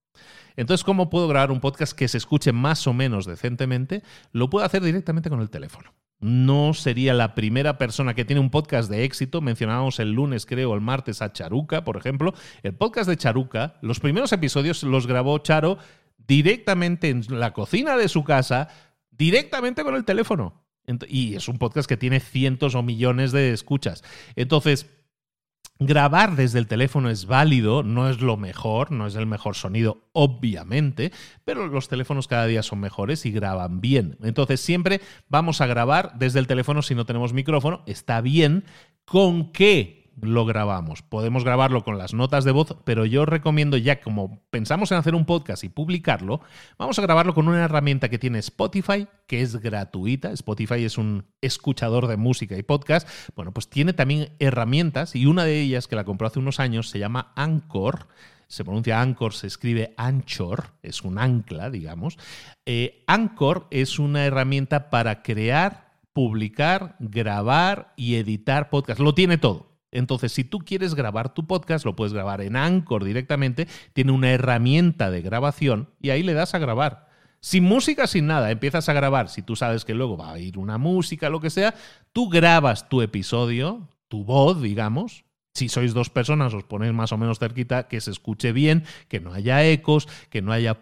entonces, 0.56 0.84
¿cómo 0.84 1.10
puedo 1.10 1.28
grabar 1.28 1.50
un 1.50 1.60
podcast 1.60 1.92
que 1.92 2.08
se 2.08 2.18
escuche 2.18 2.52
más 2.52 2.86
o 2.86 2.94
menos 2.94 3.26
decentemente? 3.26 4.02
Lo 4.32 4.48
puedo 4.48 4.64
hacer 4.64 4.82
directamente 4.82 5.28
con 5.28 5.40
el 5.40 5.50
teléfono 5.50 5.92
no 6.20 6.72
sería 6.74 7.14
la 7.14 7.34
primera 7.34 7.78
persona 7.78 8.14
que 8.14 8.24
tiene 8.24 8.40
un 8.40 8.50
podcast 8.50 8.90
de 8.90 9.04
éxito. 9.04 9.40
Mencionábamos 9.40 10.00
el 10.00 10.12
lunes, 10.12 10.46
creo, 10.46 10.74
el 10.74 10.80
martes 10.80 11.20
a 11.22 11.32
Charuca, 11.32 11.84
por 11.84 11.96
ejemplo. 11.96 12.34
El 12.62 12.74
podcast 12.74 13.08
de 13.08 13.16
Charuca, 13.16 13.76
los 13.82 14.00
primeros 14.00 14.32
episodios 14.32 14.82
los 14.82 15.06
grabó 15.06 15.38
Charo 15.38 15.78
directamente 16.26 17.10
en 17.10 17.24
la 17.28 17.52
cocina 17.52 17.96
de 17.96 18.08
su 18.08 18.24
casa, 18.24 18.68
directamente 19.10 19.84
con 19.84 19.94
el 19.94 20.04
teléfono. 20.04 20.64
Y 21.08 21.34
es 21.34 21.48
un 21.48 21.58
podcast 21.58 21.88
que 21.88 21.96
tiene 21.96 22.20
cientos 22.20 22.74
o 22.74 22.82
millones 22.82 23.32
de 23.32 23.52
escuchas. 23.52 24.02
Entonces, 24.36 24.86
Grabar 25.78 26.36
desde 26.36 26.58
el 26.58 26.66
teléfono 26.66 27.10
es 27.10 27.26
válido, 27.26 27.82
no 27.82 28.08
es 28.08 28.22
lo 28.22 28.38
mejor, 28.38 28.90
no 28.92 29.06
es 29.06 29.14
el 29.14 29.26
mejor 29.26 29.54
sonido, 29.54 30.08
obviamente, 30.12 31.12
pero 31.44 31.66
los 31.66 31.88
teléfonos 31.88 32.28
cada 32.28 32.46
día 32.46 32.62
son 32.62 32.80
mejores 32.80 33.26
y 33.26 33.30
graban 33.30 33.82
bien. 33.82 34.16
Entonces 34.22 34.60
siempre 34.60 35.02
vamos 35.28 35.60
a 35.60 35.66
grabar 35.66 36.12
desde 36.18 36.38
el 36.38 36.46
teléfono 36.46 36.80
si 36.80 36.94
no 36.94 37.04
tenemos 37.04 37.34
micrófono, 37.34 37.82
está 37.86 38.22
bien. 38.22 38.64
¿Con 39.04 39.52
qué? 39.52 39.95
Lo 40.20 40.46
grabamos. 40.46 41.02
Podemos 41.02 41.44
grabarlo 41.44 41.84
con 41.84 41.98
las 41.98 42.14
notas 42.14 42.44
de 42.44 42.52
voz, 42.52 42.76
pero 42.84 43.04
yo 43.04 43.26
recomiendo 43.26 43.76
ya 43.76 44.00
como 44.00 44.40
pensamos 44.50 44.90
en 44.92 44.98
hacer 44.98 45.14
un 45.14 45.26
podcast 45.26 45.64
y 45.64 45.68
publicarlo, 45.68 46.40
vamos 46.78 46.98
a 46.98 47.02
grabarlo 47.02 47.34
con 47.34 47.48
una 47.48 47.64
herramienta 47.64 48.08
que 48.08 48.18
tiene 48.18 48.38
Spotify, 48.38 49.06
que 49.26 49.42
es 49.42 49.56
gratuita. 49.56 50.32
Spotify 50.32 50.84
es 50.84 50.98
un 50.98 51.26
escuchador 51.40 52.06
de 52.06 52.16
música 52.16 52.56
y 52.56 52.62
podcast. 52.62 53.08
Bueno, 53.34 53.52
pues 53.52 53.68
tiene 53.68 53.92
también 53.92 54.30
herramientas 54.38 55.14
y 55.14 55.26
una 55.26 55.44
de 55.44 55.60
ellas 55.60 55.86
que 55.88 55.96
la 55.96 56.04
compró 56.04 56.26
hace 56.26 56.38
unos 56.38 56.60
años 56.60 56.88
se 56.88 56.98
llama 56.98 57.32
Anchor 57.36 58.06
se 58.48 58.64
pronuncia 58.64 59.00
Anchor, 59.00 59.34
se 59.34 59.48
escribe 59.48 59.92
Anchor, 59.96 60.70
es 60.82 61.02
un 61.02 61.18
ancla, 61.18 61.68
digamos. 61.70 62.16
Eh, 62.64 63.02
Anchor 63.06 63.66
es 63.70 63.98
una 63.98 64.24
herramienta 64.24 64.88
para 64.88 65.22
crear, 65.22 65.94
publicar, 66.12 66.96
grabar 67.00 67.92
y 67.96 68.14
editar 68.14 68.70
podcast. 68.70 69.00
Lo 69.00 69.14
tiene 69.14 69.36
todo. 69.36 69.75
Entonces, 69.92 70.32
si 70.32 70.44
tú 70.44 70.58
quieres 70.60 70.94
grabar 70.94 71.32
tu 71.32 71.46
podcast, 71.46 71.84
lo 71.84 71.96
puedes 71.96 72.12
grabar 72.12 72.40
en 72.40 72.56
Anchor 72.56 73.04
directamente, 73.04 73.68
tiene 73.92 74.12
una 74.12 74.30
herramienta 74.30 75.10
de 75.10 75.22
grabación 75.22 75.90
y 76.00 76.10
ahí 76.10 76.22
le 76.22 76.34
das 76.34 76.54
a 76.54 76.58
grabar. 76.58 77.08
Sin 77.40 77.64
música, 77.64 78.06
sin 78.06 78.26
nada, 78.26 78.50
empiezas 78.50 78.88
a 78.88 78.92
grabar. 78.92 79.28
Si 79.28 79.42
tú 79.42 79.56
sabes 79.56 79.84
que 79.84 79.94
luego 79.94 80.16
va 80.16 80.32
a 80.32 80.38
ir 80.38 80.58
una 80.58 80.78
música, 80.78 81.30
lo 81.30 81.40
que 81.40 81.50
sea, 81.50 81.74
tú 82.12 82.28
grabas 82.28 82.88
tu 82.88 83.02
episodio, 83.02 83.88
tu 84.08 84.24
voz, 84.24 84.60
digamos, 84.60 85.24
si 85.56 85.68
sois 85.68 85.94
dos 85.94 86.10
personas, 86.10 86.52
os 86.52 86.64
ponéis 86.64 86.92
más 86.92 87.12
o 87.12 87.18
menos 87.18 87.38
cerquita, 87.38 87.88
que 87.88 88.00
se 88.00 88.10
escuche 88.10 88.52
bien, 88.52 88.84
que 89.08 89.20
no 89.20 89.32
haya 89.32 89.64
ecos, 89.64 90.06
que 90.28 90.42
no 90.42 90.52
haya 90.52 90.78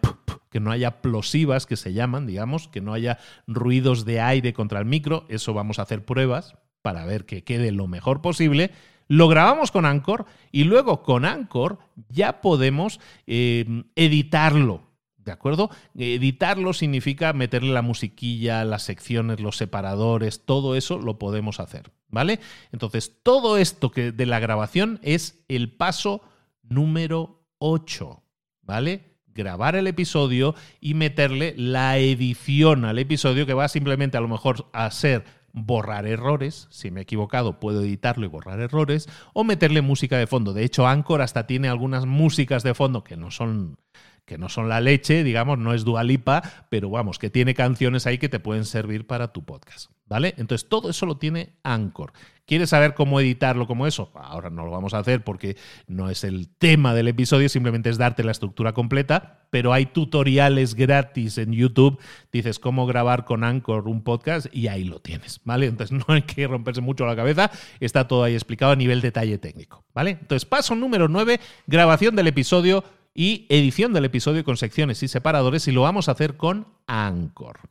que 0.49 0.59
no 0.59 0.71
haya 0.71 1.01
plosivas 1.01 1.65
que 1.65 1.75
se 1.75 1.93
llaman, 1.93 2.27
digamos, 2.27 2.67
que 2.67 2.81
no 2.81 2.93
haya 2.93 3.17
ruidos 3.47 4.05
de 4.05 4.21
aire 4.21 4.53
contra 4.53 4.79
el 4.79 4.85
micro. 4.85 5.25
Eso 5.29 5.53
vamos 5.53 5.79
a 5.79 5.83
hacer 5.83 6.05
pruebas 6.05 6.55
para 6.81 7.05
ver 7.05 7.25
que 7.25 7.43
quede 7.43 7.71
lo 7.71 7.87
mejor 7.87 8.21
posible 8.21 8.71
lo 9.07 9.27
grabamos 9.27 9.71
con 9.71 9.85
Anchor 9.85 10.25
y 10.51 10.63
luego 10.63 11.03
con 11.03 11.25
Anchor 11.25 11.79
ya 12.09 12.41
podemos 12.41 12.99
eh, 13.27 13.83
editarlo. 13.95 14.83
¿De 15.17 15.31
acuerdo? 15.31 15.71
Editarlo 15.95 16.71
significa 16.73 17.33
meterle 17.33 17.73
la 17.73 17.81
musiquilla, 17.81 18.63
las 18.63 18.83
secciones, 18.83 19.39
los 19.39 19.57
separadores, 19.57 20.45
todo 20.45 20.75
eso 20.75 20.99
lo 20.99 21.17
podemos 21.17 21.59
hacer. 21.59 21.91
¿Vale? 22.09 22.39
Entonces, 22.71 23.23
todo 23.23 23.57
esto 23.57 23.89
que 23.89 24.11
de 24.11 24.25
la 24.27 24.39
grabación 24.39 24.99
es 25.01 25.43
el 25.47 25.71
paso 25.71 26.21
número 26.61 27.43
8. 27.57 28.21
¿Vale? 28.61 29.15
grabar 29.35 29.75
el 29.75 29.85
episodio 29.85 30.55
y 30.79 30.93
meterle 30.93 31.53
la 31.57 31.97
edición 31.97 32.85
al 32.85 32.97
episodio 32.97 33.45
que 33.45 33.53
va 33.53 33.67
simplemente 33.67 34.17
a 34.17 34.21
lo 34.21 34.29
mejor 34.29 34.69
a 34.71 34.89
ser 34.89 35.25
borrar 35.55 36.05
errores, 36.05 36.67
si 36.69 36.91
me 36.91 36.99
he 36.99 37.03
equivocado 37.03 37.59
puedo 37.59 37.81
editarlo 37.81 38.25
y 38.25 38.29
borrar 38.29 38.59
errores, 38.59 39.07
o 39.33 39.43
meterle 39.43 39.81
música 39.81 40.17
de 40.17 40.27
fondo. 40.27 40.53
De 40.53 40.63
hecho, 40.63 40.85
Anchor 40.85 41.21
hasta 41.21 41.47
tiene 41.47 41.69
algunas 41.69 42.05
músicas 42.05 42.61
de 42.61 42.73
fondo 42.73 43.03
que 43.03 43.15
no 43.15 43.31
son 43.31 43.77
que 44.25 44.37
no 44.37 44.49
son 44.49 44.69
la 44.69 44.81
leche, 44.81 45.23
digamos, 45.23 45.57
no 45.57 45.73
es 45.73 45.85
Dualipa, 45.85 46.41
pero 46.69 46.89
vamos, 46.89 47.19
que 47.19 47.29
tiene 47.29 47.53
canciones 47.53 48.07
ahí 48.07 48.17
que 48.17 48.29
te 48.29 48.39
pueden 48.39 48.65
servir 48.65 49.07
para 49.07 49.31
tu 49.31 49.45
podcast. 49.45 49.91
¿Vale? 50.07 50.35
Entonces 50.37 50.69
todo 50.69 50.91
eso 50.91 51.07
lo 51.07 51.17
tiene 51.17 51.53
Anchor. 51.63 52.13
¿Quieres 52.45 52.69
saber 52.69 52.93
cómo 52.93 53.19
editarlo 53.19 53.65
como 53.65 53.87
eso? 53.87 54.11
Ahora 54.13 54.51
no 54.51 54.63
lo 54.63 54.69
vamos 54.69 54.93
a 54.93 54.99
hacer 54.99 55.23
porque 55.23 55.57
no 55.87 56.11
es 56.11 56.23
el 56.23 56.47
tema 56.47 56.93
del 56.93 57.07
episodio, 57.07 57.49
simplemente 57.49 57.89
es 57.89 57.97
darte 57.97 58.23
la 58.23 58.31
estructura 58.31 58.73
completa, 58.73 59.47
pero 59.49 59.73
hay 59.73 59.87
tutoriales 59.87 60.75
gratis 60.75 61.39
en 61.39 61.53
YouTube. 61.53 61.99
Dices 62.31 62.59
cómo 62.59 62.85
grabar 62.85 63.25
con 63.25 63.43
Anchor 63.43 63.87
un 63.87 64.03
podcast 64.03 64.45
y 64.53 64.67
ahí 64.67 64.83
lo 64.83 64.99
tienes, 64.99 65.41
¿vale? 65.43 65.65
Entonces 65.65 65.97
no 66.07 66.13
hay 66.13 66.21
que 66.21 66.45
romperse 66.45 66.81
mucho 66.81 67.07
la 67.07 67.15
cabeza, 67.15 67.49
está 67.79 68.07
todo 68.07 68.23
ahí 68.23 68.35
explicado 68.35 68.73
a 68.73 68.75
nivel 68.75 69.01
detalle 69.01 69.39
técnico, 69.39 69.85
¿vale? 69.95 70.11
Entonces 70.11 70.45
paso 70.45 70.75
número 70.75 71.07
9, 71.07 71.39
grabación 71.65 72.15
del 72.15 72.27
episodio 72.27 72.83
y 73.15 73.47
edición 73.49 73.93
del 73.93 74.05
episodio 74.05 74.43
con 74.43 74.57
secciones 74.57 75.01
y 75.01 75.07
separadores 75.07 75.67
y 75.67 75.71
lo 75.71 75.81
vamos 75.81 76.09
a 76.09 76.11
hacer 76.11 76.35
con 76.35 76.67
Anchor. 76.85 77.61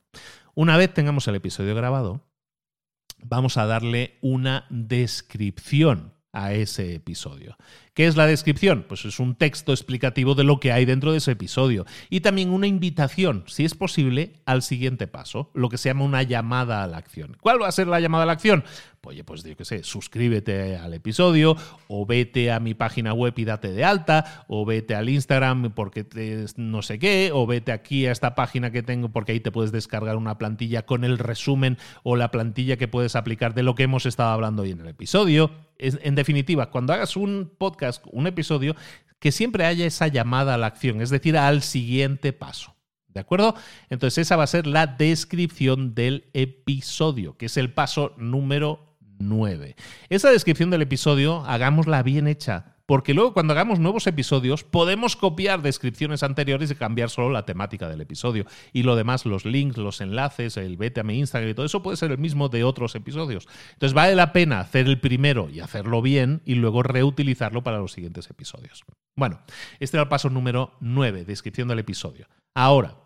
Una 0.55 0.79
vez 0.79 0.93
tengamos 0.95 1.29
el 1.29 1.35
episodio 1.35 1.75
grabado, 1.75 2.27
vamos 3.23 3.59
a 3.59 3.67
darle 3.67 4.19
una 4.23 4.67
descripción 4.71 6.15
a 6.33 6.53
ese 6.53 6.95
episodio. 6.95 7.57
¿Qué 7.93 8.07
es 8.07 8.17
la 8.17 8.27
descripción? 8.27 8.87
Pues 8.89 9.05
es 9.05 9.21
un 9.21 9.37
texto 9.37 9.73
explicativo 9.73 10.35
de 10.35 10.45
lo 10.45 10.59
que 10.59 10.73
hay 10.73 10.85
dentro 10.85 11.13
de 11.13 11.19
ese 11.19 11.33
episodio 11.33 11.87
y 12.11 12.21
también 12.21 12.51
una 12.51 12.67
invitación, 12.67 13.45
si 13.47 13.65
es 13.65 13.75
posible, 13.75 14.43
al 14.45 14.63
siguiente 14.63 15.07
paso, 15.07 15.51
lo 15.55 15.69
que 15.69 15.79
se 15.79 15.91
llama 15.91 16.05
una 16.05 16.23
llamada 16.23 16.83
a 16.83 16.87
la 16.89 16.97
acción. 16.97 17.37
¿Cuál 17.41 17.63
va 17.63 17.69
a 17.69 17.73
ser 17.73 17.87
la 17.87 18.01
llamada 18.01 18.25
a 18.25 18.27
la 18.27 18.33
acción? 18.33 18.65
Oye, 19.07 19.25
pues 19.25 19.43
yo 19.43 19.57
qué 19.57 19.65
sé, 19.65 19.83
suscríbete 19.83 20.77
al 20.77 20.95
episodio 20.95 21.57
o 21.89 22.07
vete 22.07 22.51
a 22.51 22.61
mi 22.61 22.75
página 22.75 23.13
web 23.13 23.35
y 23.37 23.45
date 23.45 23.73
de 23.73 23.85
alta 23.85 24.45
o 24.49 24.65
vete 24.65 24.95
al 24.95 25.09
Instagram 25.09 25.73
porque 25.73 26.07
no 26.57 26.83
sé 26.83 26.99
qué 26.99 27.31
o 27.33 27.47
vete 27.47 27.73
aquí 27.73 28.07
a 28.07 28.13
esta 28.13 28.35
página 28.35 28.71
que 28.71 28.83
tengo 28.83 29.11
porque 29.11 29.33
ahí 29.33 29.41
te 29.41 29.53
puedes 29.53 29.73
descargar 29.73 30.17
una 30.17 30.39
plantilla 30.39 30.87
con 30.87 31.05
el 31.05 31.19
resumen 31.19 31.79
o 32.03 32.17
la 32.17 32.31
plantilla 32.31 32.77
que 32.77 32.89
puedes 32.89 33.17
aplicar 33.17 33.55
de 33.55 33.63
lo 33.63 33.75
que 33.75 33.83
hemos 33.83 34.07
estado 34.07 34.31
hablando 34.31 34.63
hoy 34.63 34.71
en 34.71 34.81
el 34.81 34.89
episodio. 34.89 35.51
En 35.79 36.15
definitiva, 36.15 36.71
cuando 36.71 36.93
hagas 36.93 37.17
un 37.17 37.53
podcast, 37.59 38.05
un 38.11 38.27
episodio, 38.27 38.75
que 39.19 39.33
siempre 39.33 39.65
haya 39.65 39.87
esa 39.87 40.09
llamada 40.09 40.55
a 40.55 40.59
la 40.59 40.67
acción, 40.67 41.01
es 41.01 41.11
decir, 41.11 41.37
al 41.37 41.63
siguiente 41.63 42.33
paso. 42.33 42.75
¿De 43.09 43.21
acuerdo? 43.21 43.55
Entonces 43.91 44.27
esa 44.27 44.37
va 44.37 44.43
a 44.43 44.49
ser 44.49 44.67
la 44.67 44.89
descripción 44.89 45.95
del 45.95 46.31
episodio, 46.33 47.37
que 47.37 47.47
es 47.47 47.57
el 47.57 47.73
paso 47.73 48.13
número 48.19 48.94
9. 49.19 49.77
Esa 50.09 50.31
descripción 50.31 50.71
del 50.71 50.83
episodio, 50.83 51.45
hagámosla 51.45 52.03
bien 52.03 52.27
hecha, 52.27 52.75
porque 52.87 53.15
luego 53.15 53.33
cuando 53.33 53.53
hagamos 53.53 53.79
nuevos 53.79 54.07
episodios 54.07 54.63
podemos 54.63 55.17
copiar 55.17 55.63
descripciones 55.63 56.23
anteriores 56.23 56.71
y 56.71 56.75
cambiar 56.75 57.09
solo 57.09 57.31
la 57.31 57.47
temática 57.47 57.89
del 57.89 58.03
episodio. 58.03 58.45
Y 58.73 58.83
lo 58.83 58.95
demás, 58.97 59.25
los 59.25 59.45
links, 59.45 59.79
los 59.79 60.01
enlaces, 60.01 60.57
el 60.57 60.77
vete 60.77 61.01
a 61.01 61.05
mi 61.05 61.19
Instagram 61.19 61.51
y 61.51 61.55
todo 61.55 61.67
eso 61.67 61.83
puede 61.83 61.97
ser 61.97 62.11
el 62.11 62.19
mismo 62.19 62.49
de 62.49 62.65
otros 62.65 62.95
episodios. 62.95 63.49
Entonces 63.73 63.95
vale 63.95 64.15
la 64.15 64.33
pena 64.33 64.61
hacer 64.61 64.87
el 64.87 65.01
primero 65.01 65.49
y 65.49 65.61
hacerlo 65.61 66.03
bien 66.03 66.43
y 66.45 66.57
luego 66.57 66.83
reutilizarlo 66.83 67.63
para 67.63 67.79
los 67.79 67.93
siguientes 67.93 68.29
episodios. 68.29 68.85
Bueno, 69.17 69.41
este 69.81 69.97
era 69.97 70.03
el 70.03 70.09
paso 70.09 70.29
número 70.29 70.77
9, 70.81 71.25
descripción 71.25 71.69
del 71.69 71.79
episodio. 71.79 72.27
Ahora, 72.55 72.97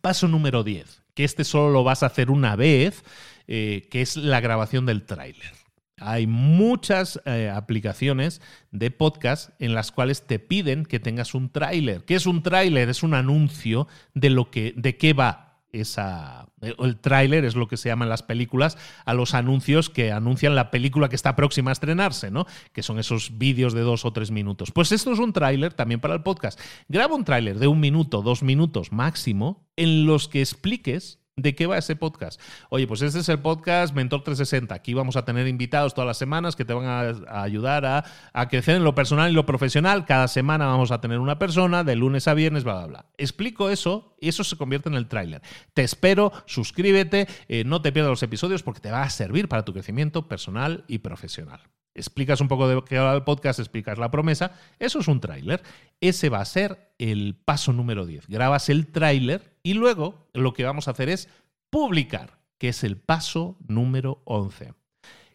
paso 0.00 0.28
número 0.28 0.62
10, 0.62 1.02
que 1.18 1.24
este 1.24 1.42
solo 1.42 1.70
lo 1.70 1.82
vas 1.82 2.04
a 2.04 2.06
hacer 2.06 2.30
una 2.30 2.54
vez 2.54 3.02
eh, 3.48 3.88
que 3.90 4.02
es 4.02 4.16
la 4.16 4.38
grabación 4.38 4.86
del 4.86 5.02
tráiler. 5.02 5.50
Hay 5.96 6.28
muchas 6.28 7.20
eh, 7.24 7.50
aplicaciones 7.52 8.40
de 8.70 8.92
podcast 8.92 9.50
en 9.58 9.74
las 9.74 9.90
cuales 9.90 10.28
te 10.28 10.38
piden 10.38 10.84
que 10.84 11.00
tengas 11.00 11.34
un 11.34 11.50
tráiler. 11.50 12.04
¿Qué 12.04 12.14
es 12.14 12.26
un 12.26 12.44
tráiler? 12.44 12.88
Es 12.88 13.02
un 13.02 13.14
anuncio 13.14 13.88
de 14.14 14.30
lo 14.30 14.52
que, 14.52 14.72
de 14.76 14.96
qué 14.96 15.12
va 15.12 15.47
esa. 15.72 16.48
El 16.60 16.98
tráiler 16.98 17.44
es 17.44 17.54
lo 17.54 17.68
que 17.68 17.76
se 17.76 17.88
llama 17.88 18.04
en 18.04 18.08
las 18.08 18.22
películas 18.22 18.78
a 19.04 19.14
los 19.14 19.34
anuncios 19.34 19.90
que 19.90 20.12
anuncian 20.12 20.54
la 20.54 20.70
película 20.70 21.08
que 21.08 21.16
está 21.16 21.36
próxima 21.36 21.70
a 21.70 21.72
estrenarse, 21.72 22.30
¿no? 22.30 22.46
Que 22.72 22.82
son 22.82 22.98
esos 22.98 23.38
vídeos 23.38 23.72
de 23.72 23.82
dos 23.82 24.04
o 24.04 24.12
tres 24.12 24.30
minutos. 24.30 24.72
Pues 24.72 24.92
esto 24.92 25.12
es 25.12 25.18
un 25.18 25.32
tráiler 25.32 25.74
también 25.74 26.00
para 26.00 26.14
el 26.14 26.22
podcast. 26.22 26.60
Graba 26.88 27.14
un 27.14 27.24
tráiler 27.24 27.58
de 27.58 27.68
un 27.68 27.80
minuto, 27.80 28.22
dos 28.22 28.42
minutos 28.42 28.92
máximo, 28.92 29.68
en 29.76 30.06
los 30.06 30.28
que 30.28 30.40
expliques 30.40 31.20
¿De 31.38 31.54
qué 31.54 31.68
va 31.68 31.78
ese 31.78 31.94
podcast? 31.94 32.40
Oye, 32.68 32.88
pues 32.88 33.00
este 33.00 33.20
es 33.20 33.28
el 33.28 33.38
podcast 33.38 33.94
Mentor 33.94 34.24
360. 34.24 34.74
Aquí 34.74 34.92
vamos 34.92 35.14
a 35.14 35.24
tener 35.24 35.46
invitados 35.46 35.94
todas 35.94 36.08
las 36.08 36.18
semanas 36.18 36.56
que 36.56 36.64
te 36.64 36.74
van 36.74 36.84
a, 36.84 37.42
ayudar 37.42 37.86
a, 37.86 38.48
crecer 38.48 38.74
en 38.74 38.82
lo 38.82 38.96
personal 38.96 39.30
y 39.30 39.34
lo 39.34 39.46
profesional. 39.46 40.04
Cada 40.04 40.26
semana 40.26 40.66
vamos 40.66 40.90
a 40.90 41.00
tener 41.00 41.20
una 41.20 41.38
persona, 41.38 41.84
de 41.84 41.94
lunes 41.94 42.26
a 42.26 42.34
viernes, 42.34 42.64
bla, 42.64 42.74
bla, 42.74 42.86
bla. 42.86 43.06
Explico 43.18 43.70
eso 43.70 44.16
y 44.20 44.28
eso 44.28 44.42
se 44.42 44.56
convierte 44.56 44.88
en 44.88 44.96
el 44.96 45.06
tráiler. 45.06 45.40
Te 45.74 45.84
espero, 45.84 46.32
suscríbete, 46.46 47.28
eh, 47.46 47.62
no 47.62 47.82
te 47.82 47.92
pierdas 47.92 48.10
los 48.10 48.22
episodios 48.24 48.64
porque 48.64 48.80
te 48.80 48.90
va 48.90 49.04
a 49.04 49.10
servir 49.10 49.48
para 49.48 49.64
tu 49.64 49.72
crecimiento 49.72 50.26
personal 50.26 50.84
y 50.88 50.98
profesional 50.98 51.60
explicas 51.98 52.40
un 52.40 52.48
poco 52.48 52.68
de 52.68 52.82
qué 52.84 52.98
va 52.98 53.14
el 53.14 53.24
podcast, 53.24 53.58
explicas 53.58 53.98
la 53.98 54.10
promesa, 54.10 54.52
eso 54.78 55.00
es 55.00 55.08
un 55.08 55.20
tráiler. 55.20 55.62
Ese 56.00 56.28
va 56.28 56.40
a 56.40 56.44
ser 56.44 56.92
el 56.98 57.34
paso 57.34 57.72
número 57.72 58.06
10. 58.06 58.28
Grabas 58.28 58.68
el 58.68 58.86
tráiler 58.86 59.57
y 59.68 59.74
luego 59.74 60.30
lo 60.32 60.54
que 60.54 60.64
vamos 60.64 60.88
a 60.88 60.92
hacer 60.92 61.10
es 61.10 61.28
publicar, 61.68 62.38
que 62.56 62.70
es 62.70 62.84
el 62.84 62.96
paso 62.96 63.58
número 63.68 64.22
11. 64.24 64.72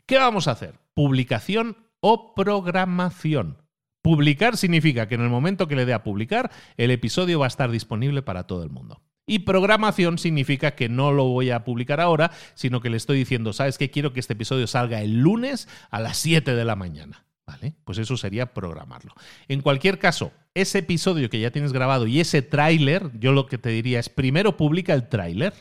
¿Qué 0.08 0.17
vamos 0.17 0.48
a 0.48 0.54
hacer? 0.54 0.80
Publicación 0.96 1.78
o 2.00 2.34
programación. 2.34 3.62
Publicar 4.02 4.58
significa 4.58 5.08
que 5.08 5.13
en 5.13 5.22
el 5.22 5.30
momento 5.30 5.67
que 5.67 5.76
le 5.76 5.86
dé 5.86 5.93
a 5.93 6.02
publicar, 6.02 6.50
el 6.78 6.89
episodio 6.89 7.38
va 7.38 7.46
a 7.46 7.48
estar 7.48 7.69
disponible 7.69 8.24
para 8.24 8.48
todo 8.48 8.63
el 8.63 8.72
mundo. 8.72 9.04
Y 9.28 9.39
programación 9.39 10.17
significa 10.17 10.74
que 10.74 10.89
no 10.89 11.12
lo 11.12 11.26
voy 11.26 11.52
a 11.52 11.63
publicar 11.63 12.02
ahora, 12.02 12.32
sino 12.56 12.82
que 12.82 12.89
le 12.89 12.98
estoy 12.98 13.19
diciendo, 13.19 13.54
¿sabes 13.54 13.78
qué? 13.78 13.91
Quiero 13.91 14.13
que 14.13 14.19
este 14.19 14.34
episodio 14.34 14.65
salga 14.65 15.04
el 15.04 15.19
lunes 15.19 15.67
a 15.91 16.00
las 16.00 16.17
7 16.17 16.56
de 16.56 16.65
la 16.65 16.76
mañana. 16.76 17.28
¿Vale? 17.45 17.75
Pues 17.84 17.97
eso 17.97 18.15
sería 18.15 18.53
programarlo. 18.53 19.13
En 19.49 19.62
cualquier 19.62 19.99
caso, 19.99 20.32
ese 20.53 20.79
episodio 20.79 21.29
que 21.29 21.39
ya 21.39 21.51
tienes 21.51 21.73
grabado 21.73 22.08
y 22.08 22.21
ese 22.21 22.41
tráiler, 22.41 23.12
yo 23.19 23.34
lo 23.34 23.47
que 23.47 23.58
te 23.58 23.69
diría 23.69 23.99
es 23.99 24.08
primero 24.08 24.56
publica 24.56 24.93
el 24.93 25.10
tráiler 25.10 25.53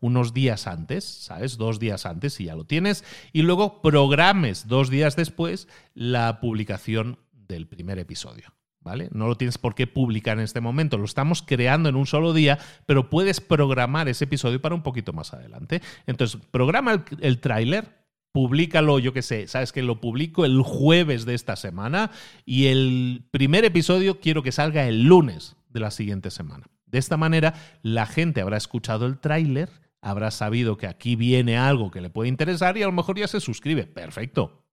unos 0.00 0.34
días 0.34 0.66
antes, 0.66 1.04
¿sabes? 1.04 1.56
Dos 1.56 1.78
días 1.78 2.04
antes 2.06 2.34
si 2.34 2.46
ya 2.46 2.56
lo 2.56 2.64
tienes, 2.64 3.04
y 3.32 3.42
luego 3.42 3.80
programes 3.80 4.66
dos 4.66 4.90
días 4.90 5.14
después 5.14 5.68
la 5.94 6.40
publicación 6.40 7.18
del 7.32 7.66
primer 7.68 7.98
episodio. 7.98 8.52
¿vale? 8.80 9.08
No 9.12 9.28
lo 9.28 9.36
tienes 9.36 9.58
por 9.58 9.74
qué 9.74 9.86
publicar 9.86 10.38
en 10.38 10.44
este 10.44 10.60
momento, 10.60 10.98
lo 10.98 11.04
estamos 11.04 11.42
creando 11.42 11.88
en 11.88 11.96
un 11.96 12.06
solo 12.06 12.32
día, 12.32 12.58
pero 12.86 13.10
puedes 13.10 13.40
programar 13.40 14.08
ese 14.08 14.24
episodio 14.24 14.60
para 14.60 14.74
un 14.74 14.82
poquito 14.82 15.12
más 15.12 15.34
adelante. 15.34 15.82
Entonces, 16.06 16.40
programa 16.50 16.92
el, 16.92 17.04
el 17.20 17.40
tráiler, 17.40 17.99
públicalo, 18.32 18.98
yo 18.98 19.12
qué 19.12 19.22
sé, 19.22 19.46
sabes 19.48 19.72
que 19.72 19.82
lo 19.82 20.00
publico 20.00 20.44
el 20.44 20.62
jueves 20.62 21.24
de 21.24 21.34
esta 21.34 21.56
semana 21.56 22.10
y 22.44 22.66
el 22.66 23.24
primer 23.30 23.64
episodio 23.64 24.20
quiero 24.20 24.42
que 24.42 24.52
salga 24.52 24.86
el 24.86 25.04
lunes 25.04 25.56
de 25.68 25.80
la 25.80 25.90
siguiente 25.90 26.30
semana. 26.30 26.66
De 26.86 26.98
esta 26.98 27.16
manera, 27.16 27.54
la 27.82 28.06
gente 28.06 28.40
habrá 28.40 28.56
escuchado 28.56 29.06
el 29.06 29.18
tráiler, 29.18 29.70
habrá 30.00 30.30
sabido 30.30 30.76
que 30.76 30.86
aquí 30.86 31.16
viene 31.16 31.56
algo 31.56 31.90
que 31.90 32.00
le 32.00 32.10
puede 32.10 32.28
interesar 32.28 32.76
y 32.76 32.82
a 32.82 32.86
lo 32.86 32.92
mejor 32.92 33.18
ya 33.18 33.28
se 33.28 33.40
suscribe. 33.40 33.86
Perfecto. 33.86 34.64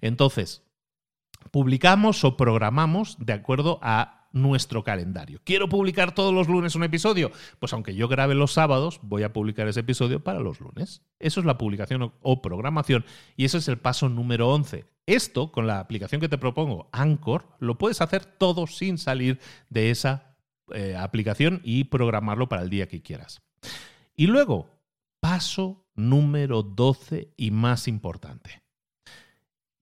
Entonces, 0.00 0.62
publicamos 1.50 2.24
o 2.24 2.36
programamos 2.36 3.16
de 3.18 3.32
acuerdo 3.34 3.78
a 3.82 4.25
nuestro 4.36 4.84
calendario. 4.84 5.40
¿Quiero 5.44 5.68
publicar 5.68 6.14
todos 6.14 6.32
los 6.32 6.46
lunes 6.46 6.74
un 6.74 6.84
episodio? 6.84 7.32
Pues 7.58 7.72
aunque 7.72 7.94
yo 7.94 8.06
grabe 8.06 8.34
los 8.34 8.52
sábados, 8.52 9.00
voy 9.02 9.22
a 9.22 9.32
publicar 9.32 9.66
ese 9.66 9.80
episodio 9.80 10.22
para 10.22 10.40
los 10.40 10.60
lunes. 10.60 11.02
Eso 11.18 11.40
es 11.40 11.46
la 11.46 11.58
publicación 11.58 12.12
o 12.20 12.42
programación 12.42 13.04
y 13.36 13.46
ese 13.46 13.58
es 13.58 13.68
el 13.68 13.78
paso 13.78 14.08
número 14.08 14.48
11. 14.50 14.84
Esto, 15.06 15.50
con 15.50 15.66
la 15.66 15.80
aplicación 15.80 16.20
que 16.20 16.28
te 16.28 16.38
propongo, 16.38 16.88
Anchor, 16.92 17.46
lo 17.58 17.78
puedes 17.78 18.00
hacer 18.00 18.24
todo 18.26 18.66
sin 18.66 18.98
salir 18.98 19.40
de 19.70 19.90
esa 19.90 20.36
eh, 20.74 20.96
aplicación 20.96 21.60
y 21.64 21.84
programarlo 21.84 22.48
para 22.48 22.62
el 22.62 22.70
día 22.70 22.88
que 22.88 23.02
quieras. 23.02 23.40
Y 24.14 24.26
luego, 24.26 24.68
paso 25.20 25.86
número 25.94 26.62
12 26.62 27.32
y 27.36 27.50
más 27.52 27.88
importante 27.88 28.65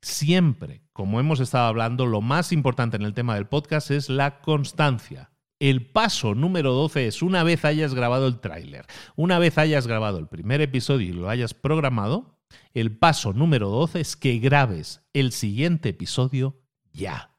siempre, 0.05 0.83
como 0.93 1.19
hemos 1.19 1.41
estado 1.41 1.67
hablando, 1.67 2.07
lo 2.07 2.21
más 2.21 2.53
importante 2.53 2.97
en 2.97 3.03
el 3.03 3.15
tema 3.15 3.35
del 3.35 3.47
podcast 3.47 3.91
es 3.91 4.09
la 4.09 4.41
constancia. 4.41 5.31
El 5.59 5.87
paso 5.87 6.35
número 6.35 6.73
12 6.73 7.07
es 7.07 7.23
una 7.23 7.43
vez 7.43 7.65
hayas 7.65 7.95
grabado 7.95 8.27
el 8.27 8.41
tráiler, 8.41 8.87
una 9.17 9.39
vez 9.39 9.57
hayas 9.57 9.87
grabado 9.87 10.19
el 10.19 10.29
primer 10.29 10.61
episodio 10.61 11.09
y 11.09 11.13
lo 11.13 11.31
hayas 11.31 11.55
programado, 11.55 12.39
el 12.75 12.97
paso 12.97 13.33
número 13.33 13.69
12 13.71 14.01
es 14.01 14.17
que 14.17 14.39
grabes 14.39 15.03
el 15.13 15.33
siguiente 15.33 15.91
episodio 15.91 16.61
ya. 16.93 17.31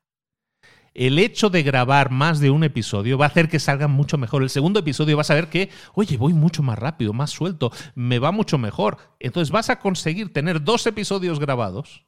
El 0.93 1.19
hecho 1.19 1.49
de 1.49 1.61
grabar 1.61 2.09
más 2.09 2.39
de 2.39 2.49
un 2.49 2.63
episodio 2.63 3.17
va 3.17 3.25
a 3.25 3.27
hacer 3.27 3.49
que 3.49 3.59
salga 3.59 3.89
mucho 3.89 4.17
mejor. 4.17 4.43
El 4.43 4.49
segundo 4.49 4.79
episodio 4.79 5.17
vas 5.17 5.29
a 5.29 5.35
ver 5.35 5.49
que, 5.49 5.69
oye, 5.93 6.15
voy 6.15 6.33
mucho 6.33 6.63
más 6.63 6.79
rápido, 6.79 7.11
más 7.11 7.31
suelto, 7.31 7.71
me 7.95 8.17
va 8.17 8.31
mucho 8.31 8.57
mejor. 8.57 8.97
Entonces 9.19 9.51
vas 9.51 9.69
a 9.69 9.79
conseguir 9.79 10.31
tener 10.31 10.63
dos 10.63 10.87
episodios 10.87 11.37
grabados 11.37 12.05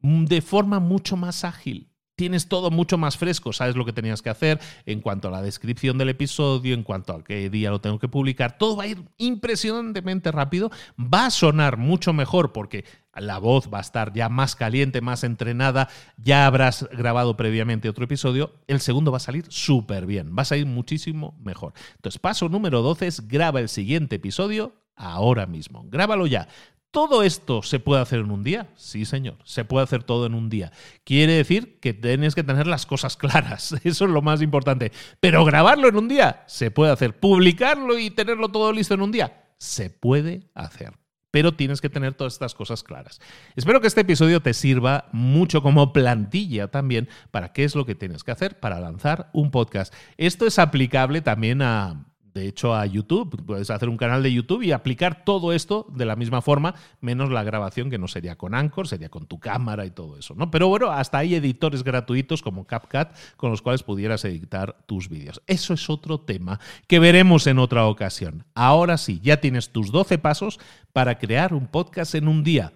de 0.00 0.40
forma 0.42 0.80
mucho 0.80 1.16
más 1.16 1.44
ágil. 1.44 1.88
tienes 2.18 2.48
todo 2.48 2.72
mucho 2.72 2.98
más 2.98 3.16
fresco, 3.16 3.52
sabes 3.52 3.76
lo 3.76 3.84
que 3.84 3.92
tenías 3.92 4.22
que 4.22 4.28
hacer 4.28 4.58
en 4.86 5.00
cuanto 5.00 5.28
a 5.28 5.30
la 5.30 5.40
descripción 5.40 5.98
del 5.98 6.08
episodio, 6.08 6.74
en 6.74 6.82
cuanto 6.82 7.12
a 7.12 7.22
qué 7.22 7.48
día 7.48 7.70
lo 7.70 7.80
tengo 7.80 8.00
que 8.00 8.08
publicar, 8.08 8.58
todo 8.58 8.74
va 8.74 8.82
a 8.82 8.86
ir 8.88 9.04
impresionantemente 9.18 10.32
rápido, 10.32 10.72
va 10.98 11.26
a 11.26 11.30
sonar 11.30 11.76
mucho 11.76 12.12
mejor 12.12 12.52
porque 12.52 12.84
la 13.14 13.38
voz 13.38 13.70
va 13.72 13.78
a 13.78 13.82
estar 13.82 14.12
ya 14.12 14.28
más 14.28 14.56
caliente, 14.56 15.00
más 15.00 15.22
entrenada, 15.22 15.88
ya 16.16 16.46
habrás 16.46 16.88
grabado 16.90 17.36
previamente 17.36 17.88
otro 17.88 18.04
episodio, 18.04 18.52
el 18.66 18.80
segundo 18.80 19.12
va 19.12 19.18
a 19.18 19.20
salir 19.20 19.44
súper 19.48 20.04
bien, 20.04 20.34
va 20.36 20.42
a 20.42 20.46
salir 20.46 20.66
muchísimo 20.66 21.38
mejor. 21.40 21.72
Entonces, 21.94 22.18
paso 22.18 22.48
número 22.48 22.82
12 22.82 23.06
es 23.06 23.28
graba 23.28 23.60
el 23.60 23.68
siguiente 23.68 24.16
episodio 24.16 24.74
ahora 24.96 25.46
mismo, 25.46 25.84
grábalo 25.88 26.26
ya. 26.26 26.48
¿Todo 26.90 27.22
esto 27.22 27.62
se 27.62 27.80
puede 27.80 28.00
hacer 28.00 28.20
en 28.20 28.30
un 28.30 28.42
día? 28.42 28.70
Sí, 28.74 29.04
señor, 29.04 29.36
se 29.44 29.64
puede 29.66 29.84
hacer 29.84 30.04
todo 30.04 30.24
en 30.24 30.34
un 30.34 30.48
día. 30.48 30.72
Quiere 31.04 31.34
decir 31.34 31.78
que 31.80 31.92
tienes 31.92 32.34
que 32.34 32.42
tener 32.42 32.66
las 32.66 32.86
cosas 32.86 33.16
claras, 33.16 33.72
eso 33.84 34.04
es 34.06 34.10
lo 34.10 34.22
más 34.22 34.40
importante. 34.40 34.90
Pero 35.20 35.44
grabarlo 35.44 35.88
en 35.88 35.96
un 35.96 36.08
día, 36.08 36.44
se 36.46 36.70
puede 36.70 36.90
hacer. 36.90 37.18
Publicarlo 37.20 37.98
y 37.98 38.10
tenerlo 38.10 38.48
todo 38.48 38.72
listo 38.72 38.94
en 38.94 39.02
un 39.02 39.12
día, 39.12 39.44
se 39.58 39.90
puede 39.90 40.50
hacer. 40.54 40.94
Pero 41.30 41.52
tienes 41.52 41.82
que 41.82 41.90
tener 41.90 42.14
todas 42.14 42.32
estas 42.32 42.54
cosas 42.54 42.82
claras. 42.82 43.20
Espero 43.54 43.82
que 43.82 43.86
este 43.86 44.00
episodio 44.00 44.40
te 44.40 44.54
sirva 44.54 45.10
mucho 45.12 45.62
como 45.62 45.92
plantilla 45.92 46.68
también 46.68 47.06
para 47.30 47.52
qué 47.52 47.64
es 47.64 47.74
lo 47.74 47.84
que 47.84 47.94
tienes 47.94 48.24
que 48.24 48.30
hacer 48.30 48.58
para 48.60 48.80
lanzar 48.80 49.28
un 49.34 49.50
podcast. 49.50 49.92
Esto 50.16 50.46
es 50.46 50.58
aplicable 50.58 51.20
también 51.20 51.60
a 51.60 52.06
de 52.34 52.46
hecho, 52.46 52.74
a 52.74 52.86
YouTube. 52.86 53.44
Puedes 53.44 53.70
hacer 53.70 53.88
un 53.88 53.96
canal 53.96 54.22
de 54.22 54.32
YouTube 54.32 54.62
y 54.62 54.72
aplicar 54.72 55.24
todo 55.24 55.52
esto 55.52 55.86
de 55.94 56.04
la 56.04 56.16
misma 56.16 56.42
forma, 56.42 56.74
menos 57.00 57.30
la 57.30 57.42
grabación 57.42 57.90
que 57.90 57.98
no 57.98 58.08
sería 58.08 58.36
con 58.36 58.54
Anchor, 58.54 58.88
sería 58.88 59.08
con 59.08 59.26
tu 59.26 59.38
cámara 59.38 59.86
y 59.86 59.90
todo 59.90 60.18
eso, 60.18 60.34
¿no? 60.34 60.50
Pero 60.50 60.68
bueno, 60.68 60.90
hasta 60.90 61.18
hay 61.18 61.34
editores 61.34 61.82
gratuitos 61.84 62.42
como 62.42 62.66
CapCut 62.66 63.08
con 63.36 63.50
los 63.50 63.62
cuales 63.62 63.82
pudieras 63.82 64.24
editar 64.24 64.76
tus 64.86 65.08
vídeos. 65.08 65.42
Eso 65.46 65.74
es 65.74 65.88
otro 65.90 66.20
tema 66.20 66.60
que 66.86 66.98
veremos 66.98 67.46
en 67.46 67.58
otra 67.58 67.86
ocasión. 67.86 68.44
Ahora 68.54 68.98
sí, 68.98 69.20
ya 69.22 69.40
tienes 69.40 69.70
tus 69.70 69.90
12 69.90 70.18
pasos 70.18 70.58
para 70.92 71.18
crear 71.18 71.54
un 71.54 71.66
podcast 71.66 72.14
en 72.14 72.28
un 72.28 72.44
día. 72.44 72.72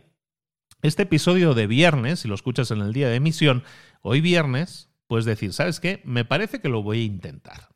Este 0.82 1.04
episodio 1.04 1.54
de 1.54 1.66
viernes, 1.66 2.20
si 2.20 2.28
lo 2.28 2.34
escuchas 2.34 2.70
en 2.72 2.80
el 2.80 2.92
día 2.92 3.08
de 3.08 3.16
emisión, 3.16 3.62
hoy 4.00 4.20
viernes, 4.20 4.90
puedes 5.06 5.24
decir, 5.24 5.52
¿sabes 5.52 5.78
qué? 5.78 6.00
Me 6.04 6.24
parece 6.24 6.60
que 6.60 6.68
lo 6.68 6.82
voy 6.82 7.00
a 7.00 7.04
intentar. 7.04 7.71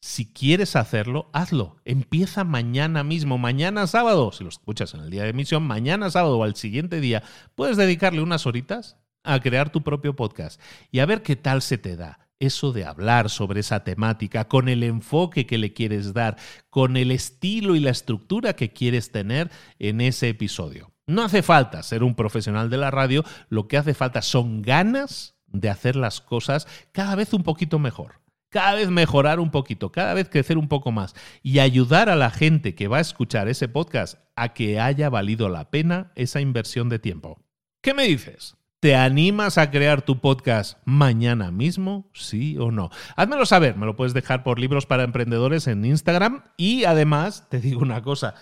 Si 0.00 0.32
quieres 0.32 0.76
hacerlo, 0.76 1.28
hazlo. 1.32 1.76
Empieza 1.84 2.44
mañana 2.44 3.02
mismo, 3.02 3.36
mañana 3.36 3.86
sábado. 3.86 4.30
Si 4.30 4.44
lo 4.44 4.50
escuchas 4.50 4.94
en 4.94 5.00
el 5.00 5.10
día 5.10 5.24
de 5.24 5.30
emisión, 5.30 5.64
mañana 5.64 6.10
sábado 6.10 6.38
o 6.38 6.44
al 6.44 6.54
siguiente 6.54 7.00
día, 7.00 7.24
puedes 7.56 7.76
dedicarle 7.76 8.22
unas 8.22 8.46
horitas 8.46 8.96
a 9.24 9.40
crear 9.40 9.70
tu 9.70 9.82
propio 9.82 10.14
podcast 10.14 10.60
y 10.92 11.00
a 11.00 11.06
ver 11.06 11.22
qué 11.22 11.34
tal 11.34 11.62
se 11.62 11.78
te 11.78 11.96
da 11.96 12.28
eso 12.40 12.72
de 12.72 12.84
hablar 12.84 13.30
sobre 13.30 13.58
esa 13.60 13.82
temática, 13.82 14.46
con 14.46 14.68
el 14.68 14.84
enfoque 14.84 15.44
que 15.44 15.58
le 15.58 15.72
quieres 15.72 16.14
dar, 16.14 16.36
con 16.70 16.96
el 16.96 17.10
estilo 17.10 17.74
y 17.74 17.80
la 17.80 17.90
estructura 17.90 18.54
que 18.54 18.72
quieres 18.72 19.10
tener 19.10 19.50
en 19.80 20.00
ese 20.00 20.28
episodio. 20.28 20.92
No 21.08 21.24
hace 21.24 21.42
falta 21.42 21.82
ser 21.82 22.04
un 22.04 22.14
profesional 22.14 22.70
de 22.70 22.76
la 22.76 22.92
radio, 22.92 23.24
lo 23.48 23.66
que 23.66 23.76
hace 23.76 23.92
falta 23.92 24.22
son 24.22 24.62
ganas 24.62 25.36
de 25.48 25.68
hacer 25.68 25.96
las 25.96 26.20
cosas 26.20 26.68
cada 26.92 27.16
vez 27.16 27.32
un 27.32 27.42
poquito 27.42 27.80
mejor 27.80 28.20
cada 28.50 28.74
vez 28.74 28.90
mejorar 28.90 29.40
un 29.40 29.50
poquito, 29.50 29.92
cada 29.92 30.14
vez 30.14 30.28
crecer 30.28 30.58
un 30.58 30.68
poco 30.68 30.92
más 30.92 31.14
y 31.42 31.58
ayudar 31.58 32.08
a 32.08 32.16
la 32.16 32.30
gente 32.30 32.74
que 32.74 32.88
va 32.88 32.98
a 32.98 33.02
escuchar 33.02 33.48
ese 33.48 33.68
podcast 33.68 34.18
a 34.36 34.54
que 34.54 34.80
haya 34.80 35.10
valido 35.10 35.48
la 35.48 35.70
pena 35.70 36.12
esa 36.14 36.40
inversión 36.40 36.88
de 36.88 36.98
tiempo. 36.98 37.42
¿Qué 37.82 37.94
me 37.94 38.04
dices? 38.04 38.56
¿Te 38.80 38.94
animas 38.94 39.58
a 39.58 39.72
crear 39.72 40.02
tu 40.02 40.20
podcast 40.20 40.78
mañana 40.84 41.50
mismo? 41.50 42.08
¿Sí 42.14 42.56
o 42.58 42.70
no? 42.70 42.90
Házmelo 43.16 43.44
saber, 43.44 43.76
me 43.76 43.86
lo 43.86 43.96
puedes 43.96 44.14
dejar 44.14 44.44
por 44.44 44.60
libros 44.60 44.86
para 44.86 45.02
emprendedores 45.02 45.66
en 45.66 45.84
Instagram 45.84 46.44
y 46.56 46.84
además 46.84 47.48
te 47.50 47.60
digo 47.60 47.80
una 47.80 48.02
cosa, 48.02 48.34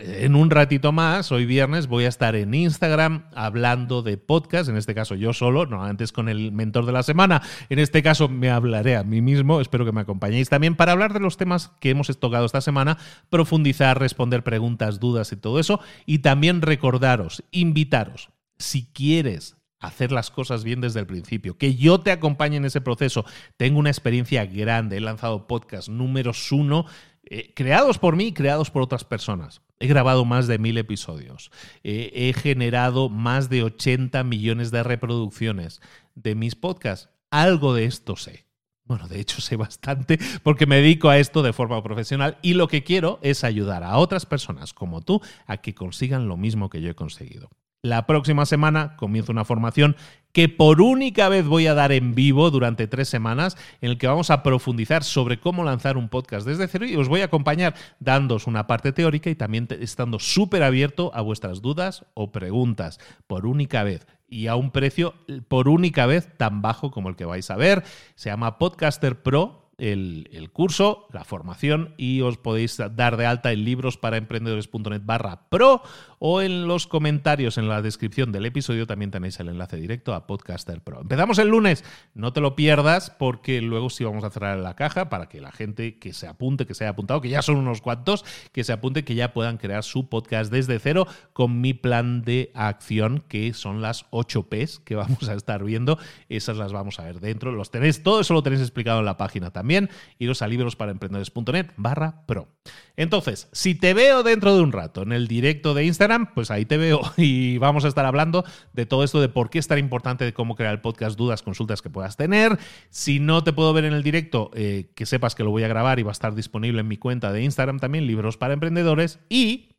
en 0.00 0.34
un 0.34 0.50
ratito 0.50 0.92
más, 0.92 1.32
hoy 1.32 1.46
viernes, 1.46 1.86
voy 1.86 2.04
a 2.04 2.08
estar 2.08 2.36
en 2.36 2.54
Instagram 2.54 3.26
hablando 3.34 4.02
de 4.02 4.16
podcast, 4.16 4.68
en 4.68 4.76
este 4.76 4.94
caso 4.94 5.14
yo 5.14 5.32
solo, 5.32 5.66
no 5.66 5.82
antes 5.82 6.12
con 6.12 6.28
el 6.28 6.52
mentor 6.52 6.86
de 6.86 6.92
la 6.92 7.02
semana, 7.02 7.42
en 7.68 7.78
este 7.78 8.02
caso 8.02 8.28
me 8.28 8.50
hablaré 8.50 8.96
a 8.96 9.04
mí 9.04 9.20
mismo, 9.20 9.60
espero 9.60 9.84
que 9.84 9.92
me 9.92 10.00
acompañéis 10.00 10.48
también 10.48 10.76
para 10.76 10.92
hablar 10.92 11.12
de 11.12 11.20
los 11.20 11.36
temas 11.36 11.72
que 11.80 11.90
hemos 11.90 12.06
tocado 12.18 12.46
esta 12.46 12.60
semana, 12.60 12.98
profundizar, 13.30 13.98
responder 13.98 14.42
preguntas, 14.42 15.00
dudas 15.00 15.32
y 15.32 15.36
todo 15.36 15.60
eso, 15.60 15.80
y 16.04 16.18
también 16.18 16.62
recordaros, 16.62 17.44
invitaros, 17.50 18.30
si 18.58 18.86
quieres 18.92 19.56
hacer 19.78 20.12
las 20.12 20.30
cosas 20.30 20.64
bien 20.64 20.80
desde 20.80 21.00
el 21.00 21.06
principio, 21.06 21.58
que 21.58 21.74
yo 21.74 22.00
te 22.00 22.10
acompañe 22.10 22.56
en 22.56 22.64
ese 22.64 22.80
proceso. 22.80 23.24
Tengo 23.56 23.78
una 23.78 23.90
experiencia 23.90 24.46
grande, 24.46 24.96
he 24.96 25.00
lanzado 25.00 25.46
podcast 25.46 25.88
números 25.88 26.50
uno, 26.52 26.86
eh, 27.28 27.52
creados 27.54 27.98
por 27.98 28.16
mí 28.16 28.26
y 28.26 28.32
creados 28.32 28.70
por 28.70 28.82
otras 28.82 29.04
personas. 29.04 29.60
He 29.78 29.86
grabado 29.86 30.24
más 30.24 30.46
de 30.46 30.58
mil 30.58 30.78
episodios. 30.78 31.50
Eh, 31.82 32.10
he 32.14 32.32
generado 32.32 33.08
más 33.08 33.48
de 33.48 33.62
80 33.62 34.22
millones 34.24 34.70
de 34.70 34.82
reproducciones 34.82 35.80
de 36.14 36.34
mis 36.34 36.54
podcasts. 36.54 37.10
Algo 37.30 37.74
de 37.74 37.84
esto 37.84 38.16
sé. 38.16 38.46
Bueno, 38.84 39.08
de 39.08 39.20
hecho 39.20 39.40
sé 39.40 39.56
bastante 39.56 40.18
porque 40.44 40.66
me 40.66 40.76
dedico 40.76 41.08
a 41.08 41.18
esto 41.18 41.42
de 41.42 41.52
forma 41.52 41.82
profesional 41.82 42.38
y 42.40 42.54
lo 42.54 42.68
que 42.68 42.84
quiero 42.84 43.18
es 43.22 43.42
ayudar 43.42 43.82
a 43.82 43.98
otras 43.98 44.26
personas 44.26 44.72
como 44.72 45.02
tú 45.02 45.20
a 45.46 45.56
que 45.56 45.74
consigan 45.74 46.28
lo 46.28 46.36
mismo 46.36 46.70
que 46.70 46.80
yo 46.80 46.90
he 46.90 46.94
conseguido. 46.94 47.50
La 47.86 48.04
próxima 48.04 48.46
semana 48.46 48.96
comienzo 48.96 49.30
una 49.30 49.44
formación 49.44 49.94
que 50.32 50.48
por 50.48 50.80
única 50.80 51.28
vez 51.28 51.46
voy 51.46 51.68
a 51.68 51.74
dar 51.74 51.92
en 51.92 52.16
vivo 52.16 52.50
durante 52.50 52.88
tres 52.88 53.08
semanas, 53.08 53.56
en 53.80 53.90
el 53.90 53.96
que 53.96 54.08
vamos 54.08 54.30
a 54.30 54.42
profundizar 54.42 55.04
sobre 55.04 55.38
cómo 55.38 55.62
lanzar 55.62 55.96
un 55.96 56.08
podcast 56.08 56.44
desde 56.48 56.66
cero 56.66 56.84
y 56.84 56.96
os 56.96 57.06
voy 57.06 57.20
a 57.20 57.26
acompañar 57.26 57.76
dándos 58.00 58.48
una 58.48 58.66
parte 58.66 58.90
teórica 58.90 59.30
y 59.30 59.36
también 59.36 59.68
estando 59.78 60.18
súper 60.18 60.64
abierto 60.64 61.12
a 61.14 61.20
vuestras 61.20 61.62
dudas 61.62 62.04
o 62.14 62.32
preguntas 62.32 62.98
por 63.28 63.46
única 63.46 63.84
vez 63.84 64.04
y 64.28 64.48
a 64.48 64.56
un 64.56 64.72
precio 64.72 65.14
por 65.46 65.68
única 65.68 66.06
vez 66.06 66.28
tan 66.36 66.62
bajo 66.62 66.90
como 66.90 67.08
el 67.08 67.14
que 67.14 67.24
vais 67.24 67.48
a 67.52 67.56
ver. 67.56 67.84
Se 68.16 68.30
llama 68.30 68.58
Podcaster 68.58 69.22
Pro 69.22 69.66
el, 69.78 70.50
curso, 70.52 71.06
la 71.12 71.24
formación 71.24 71.94
y 71.96 72.22
os 72.22 72.38
podéis 72.38 72.78
dar 72.92 73.16
de 73.16 73.26
alta 73.26 73.52
en 73.52 73.64
libros 73.64 73.98
para 73.98 74.16
emprendedores.net 74.16 75.02
barra 75.04 75.48
pro 75.48 75.82
o 76.18 76.42
en 76.42 76.66
los 76.66 76.86
comentarios 76.86 77.58
en 77.58 77.68
la 77.68 77.82
descripción 77.82 78.32
del 78.32 78.46
episodio 78.46 78.86
también 78.86 79.10
tenéis 79.10 79.38
el 79.40 79.48
enlace 79.48 79.76
directo 79.76 80.14
a 80.14 80.26
Podcaster 80.26 80.80
Pro. 80.80 81.00
Empezamos 81.00 81.38
el 81.38 81.48
lunes, 81.48 81.84
no 82.14 82.32
te 82.32 82.40
lo 82.40 82.56
pierdas 82.56 83.10
porque 83.10 83.60
luego 83.60 83.90
sí 83.90 84.04
vamos 84.04 84.24
a 84.24 84.30
cerrar 84.30 84.58
la 84.58 84.74
caja 84.74 85.08
para 85.08 85.28
que 85.28 85.40
la 85.40 85.52
gente 85.52 85.98
que 85.98 86.12
se 86.12 86.26
apunte, 86.26 86.66
que 86.66 86.74
se 86.74 86.84
haya 86.84 86.90
apuntado, 86.90 87.20
que 87.20 87.28
ya 87.28 87.42
son 87.42 87.56
unos 87.56 87.80
cuantos, 87.80 88.24
que 88.52 88.64
se 88.64 88.72
apunte, 88.72 89.04
que 89.04 89.14
ya 89.14 89.32
puedan 89.32 89.58
crear 89.58 89.84
su 89.84 90.08
podcast 90.08 90.52
desde 90.52 90.78
cero 90.78 91.06
con 91.32 91.60
mi 91.60 91.74
plan 91.74 92.22
de 92.22 92.50
acción 92.54 93.22
que 93.28 93.52
son 93.52 93.82
las 93.82 94.06
8 94.10 94.48
Ps 94.48 94.80
que 94.80 94.94
vamos 94.94 95.28
a 95.28 95.34
estar 95.34 95.64
viendo. 95.64 95.98
Esas 96.28 96.56
las 96.56 96.72
vamos 96.72 96.98
a 96.98 97.04
ver 97.04 97.20
dentro. 97.20 97.52
Los 97.52 97.70
tenéis, 97.70 98.02
todo 98.02 98.20
eso 98.20 98.34
lo 98.34 98.42
tenéis 98.42 98.62
explicado 98.62 99.00
en 99.00 99.04
la 99.04 99.16
página 99.16 99.50
también 99.50 99.90
iros 100.18 100.42
a 100.42 100.48
librosparaemprendedores.net 100.48 101.66
barra 101.76 102.26
pro. 102.26 102.48
Entonces, 102.96 103.48
si 103.52 103.74
te 103.74 103.94
veo 103.94 104.22
dentro 104.22 104.54
de 104.54 104.62
un 104.62 104.72
rato 104.72 105.02
en 105.02 105.12
el 105.12 105.28
directo 105.28 105.74
de 105.74 105.84
Instagram, 105.84 106.05
pues 106.34 106.50
ahí 106.50 106.64
te 106.64 106.76
veo 106.76 107.00
y 107.16 107.58
vamos 107.58 107.84
a 107.84 107.88
estar 107.88 108.06
hablando 108.06 108.44
de 108.72 108.86
todo 108.86 109.04
esto 109.04 109.20
de 109.20 109.28
por 109.28 109.50
qué 109.50 109.58
es 109.58 109.68
tan 109.68 109.78
importante 109.78 110.24
de 110.24 110.32
cómo 110.32 110.54
crear 110.54 110.72
el 110.72 110.80
podcast, 110.80 111.16
dudas, 111.16 111.42
consultas 111.42 111.82
que 111.82 111.90
puedas 111.90 112.16
tener. 112.16 112.58
Si 112.90 113.20
no 113.20 113.44
te 113.44 113.52
puedo 113.52 113.72
ver 113.72 113.84
en 113.84 113.92
el 113.92 114.02
directo, 114.02 114.50
eh, 114.54 114.90
que 114.94 115.06
sepas 115.06 115.34
que 115.34 115.44
lo 115.44 115.50
voy 115.50 115.64
a 115.64 115.68
grabar 115.68 115.98
y 115.98 116.02
va 116.02 116.10
a 116.10 116.12
estar 116.12 116.34
disponible 116.34 116.80
en 116.80 116.88
mi 116.88 116.96
cuenta 116.96 117.32
de 117.32 117.42
Instagram 117.42 117.78
también, 117.78 118.06
Libros 118.06 118.36
para 118.36 118.54
Emprendedores. 118.54 119.18
Y 119.28 119.75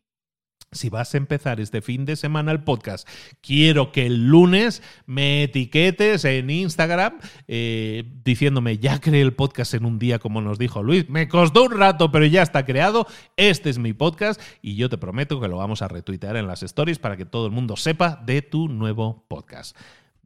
si 0.70 0.90
vas 0.90 1.14
a 1.14 1.16
empezar 1.16 1.60
este 1.60 1.80
fin 1.80 2.04
de 2.04 2.16
semana 2.16 2.52
el 2.52 2.62
podcast, 2.62 3.08
quiero 3.40 3.90
que 3.90 4.06
el 4.06 4.28
lunes 4.28 4.82
me 5.06 5.44
etiquetes 5.44 6.24
en 6.24 6.50
Instagram 6.50 7.18
eh, 7.46 8.04
diciéndome, 8.24 8.78
ya 8.78 9.00
creé 9.00 9.22
el 9.22 9.34
podcast 9.34 9.74
en 9.74 9.86
un 9.86 9.98
día 9.98 10.18
como 10.18 10.40
nos 10.42 10.58
dijo 10.58 10.82
Luis, 10.82 11.08
me 11.08 11.28
costó 11.28 11.64
un 11.64 11.78
rato, 11.78 12.12
pero 12.12 12.26
ya 12.26 12.42
está 12.42 12.66
creado, 12.66 13.06
este 13.36 13.70
es 13.70 13.78
mi 13.78 13.92
podcast 13.94 14.40
y 14.60 14.76
yo 14.76 14.88
te 14.88 14.98
prometo 14.98 15.40
que 15.40 15.48
lo 15.48 15.56
vamos 15.56 15.80
a 15.82 15.88
retuitear 15.88 16.36
en 16.36 16.46
las 16.46 16.62
stories 16.62 16.98
para 16.98 17.16
que 17.16 17.24
todo 17.24 17.46
el 17.46 17.52
mundo 17.52 17.76
sepa 17.76 18.22
de 18.26 18.42
tu 18.42 18.68
nuevo 18.68 19.24
podcast. 19.28 19.76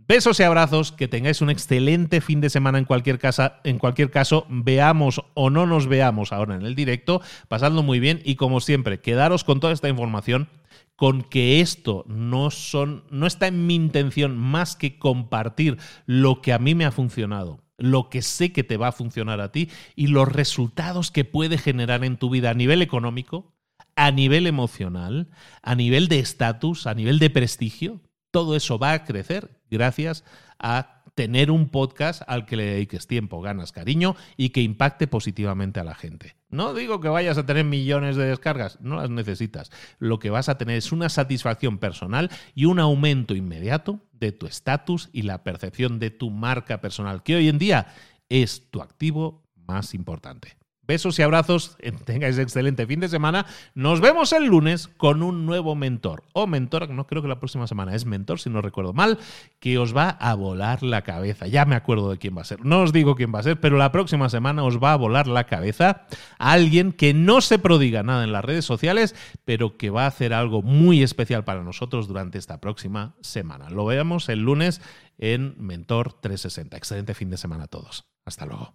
Besos 0.09 0.41
y 0.41 0.43
abrazos, 0.43 0.91
que 0.91 1.07
tengáis 1.07 1.43
un 1.43 1.51
excelente 1.51 2.21
fin 2.21 2.41
de 2.41 2.51
semana 2.51 2.79
en 2.79 2.85
cualquier, 2.85 3.21
casa, 3.21 3.61
en 3.63 3.79
cualquier 3.79 4.11
caso, 4.11 4.47
veamos 4.49 5.23
o 5.35 5.49
no 5.49 5.65
nos 5.65 5.87
veamos 5.87 6.33
ahora 6.33 6.57
en 6.57 6.63
el 6.63 6.75
directo, 6.75 7.21
pasadlo 7.47 7.85
muy 7.85 8.01
bien 8.01 8.21
y 8.25 8.35
como 8.35 8.61
siempre, 8.61 9.01
quedaros 9.01 9.45
con 9.45 9.61
toda 9.61 9.73
esta 9.73 9.89
información 9.89 10.49
con 10.97 11.23
que 11.23 11.61
esto 11.61 12.05
no 12.09 12.51
son 12.51 13.05
no 13.11 13.27
está 13.27 13.47
en 13.47 13.67
mi 13.67 13.75
intención 13.75 14.37
más 14.37 14.77
que 14.77 14.99
compartir 14.99 15.79
lo 16.07 16.43
que 16.43 16.53
a 16.53 16.59
mí 16.59 16.75
me 16.75 16.85
ha 16.85 16.91
funcionado, 16.91 17.63
lo 17.79 18.09
que 18.09 18.23
sé 18.23 18.53
que 18.53 18.65
te 18.65 18.77
va 18.77 18.89
a 18.89 18.93
funcionar 18.93 19.41
a 19.41 19.53
ti 19.53 19.71
y 19.95 20.09
los 20.09 20.31
resultados 20.31 21.11
que 21.11 21.25
puede 21.25 21.59
generar 21.59 22.05
en 22.05 22.17
tu 22.17 22.29
vida 22.29 22.51
a 22.51 22.55
nivel 22.55 22.83
económico, 22.83 23.55
a 23.95 24.11
nivel 24.11 24.47
emocional, 24.49 25.29
a 25.63 25.75
nivel 25.75 26.09
de 26.09 26.19
estatus, 26.19 26.87
a 26.87 26.95
nivel 26.95 27.19
de 27.21 27.31
prestigio. 27.31 28.01
Todo 28.31 28.57
eso 28.57 28.79
va 28.79 28.93
a 28.93 29.05
crecer 29.05 29.62
gracias 29.73 30.23
a 30.59 31.03
tener 31.15 31.51
un 31.51 31.69
podcast 31.69 32.23
al 32.27 32.47
que 32.47 32.57
le 32.57 32.65
dediques 32.65 33.07
tiempo, 33.07 33.41
ganas, 33.41 33.73
cariño 33.73 34.17
y 34.37 34.51
que 34.51 34.63
impacte 34.63 35.07
positivamente 35.07 35.81
a 35.81 35.85
la 35.85 35.95
gente. 35.95 36.37
No 36.49 36.75
digo 36.75 37.01
que 37.01 37.09
vayas 37.09 37.39
a 37.39 37.47
tener 37.47 37.65
millones 37.65 38.17
de 38.17 38.27
descargas, 38.27 38.81
no 38.81 38.97
las 38.97 39.11
necesitas. 39.11 39.71
Lo 39.99 40.19
que 40.19 40.31
vas 40.31 40.49
a 40.49 40.59
tener 40.59 40.77
es 40.77 40.93
una 40.93 41.09
satisfacción 41.09 41.79
personal 41.79 42.31
y 42.55 42.67
un 42.67 42.79
aumento 42.79 43.35
inmediato 43.35 44.01
de 44.13 44.33
tu 44.33 44.47
estatus 44.47 45.11
y 45.13 45.23
la 45.23 45.43
percepción 45.43 45.99
de 45.99 46.11
tu 46.11 46.31
marca 46.31 46.81
personal, 46.81 47.23
que 47.23 47.37
hoy 47.37 47.49
en 47.49 47.59
día 47.59 47.89
es 48.29 48.71
tu 48.71 48.81
activo 48.81 49.43
más 49.57 49.95
importante. 49.95 50.62
Besos 50.93 51.19
y 51.19 51.23
abrazos, 51.23 51.79
tengáis 52.05 52.37
excelente 52.37 52.87
fin 52.87 53.01
de 53.01 53.09
semana. 53.09 53.47
Nos 53.75 54.03
vemos 54.03 54.31
el 54.35 54.45
lunes 54.45 54.89
con 54.89 55.23
un 55.23 55.47
nuevo 55.47 55.75
mentor 55.75 56.25
o 56.35 56.47
mentora, 56.47 56.87
no 56.87 57.07
creo 57.07 57.23
que 57.23 57.29
la 57.29 57.39
próxima 57.39 57.67
semana 57.67 57.95
es 57.95 58.05
mentor, 58.05 58.41
si 58.41 58.51
no 58.51 58.61
recuerdo 58.61 58.93
mal, 58.93 59.19
que 59.59 59.79
os 59.79 59.97
va 59.97 60.11
a 60.11 60.35
volar 60.35 60.83
la 60.83 61.01
cabeza. 61.01 61.47
Ya 61.47 61.65
me 61.65 61.77
acuerdo 61.77 62.11
de 62.11 62.19
quién 62.19 62.37
va 62.37 62.43
a 62.43 62.45
ser. 62.45 62.63
No 62.67 62.83
os 62.83 62.93
digo 62.93 63.17
quién 63.17 63.35
va 63.35 63.39
a 63.39 63.43
ser, 63.43 63.59
pero 63.59 63.79
la 63.79 63.91
próxima 63.91 64.29
semana 64.29 64.65
os 64.65 64.83
va 64.83 64.93
a 64.93 64.97
volar 64.97 65.29
la 65.29 65.45
cabeza 65.45 66.03
a 66.39 66.53
alguien 66.53 66.93
que 66.93 67.15
no 67.15 67.41
se 67.41 67.59
prodiga 67.59 68.03
nada 68.03 68.25
en 68.25 68.33
las 68.33 68.45
redes 68.45 68.67
sociales, 68.67 69.15
pero 69.47 69.79
que 69.79 69.89
va 69.89 70.05
a 70.05 70.09
hacer 70.09 70.35
algo 70.35 70.61
muy 70.61 71.03
especial 71.03 71.43
para 71.43 71.63
nosotros 71.63 72.07
durante 72.07 72.37
esta 72.37 72.61
próxima 72.61 73.15
semana. 73.23 73.71
Lo 73.71 73.87
veamos 73.87 74.29
el 74.29 74.41
lunes 74.41 74.83
en 75.17 75.55
Mentor 75.57 76.13
360. 76.21 76.77
Excelente 76.77 77.15
fin 77.15 77.31
de 77.31 77.39
semana 77.39 77.65
a 77.65 77.69
todos. 77.69 78.05
Hasta 78.27 78.45
luego. 78.45 78.75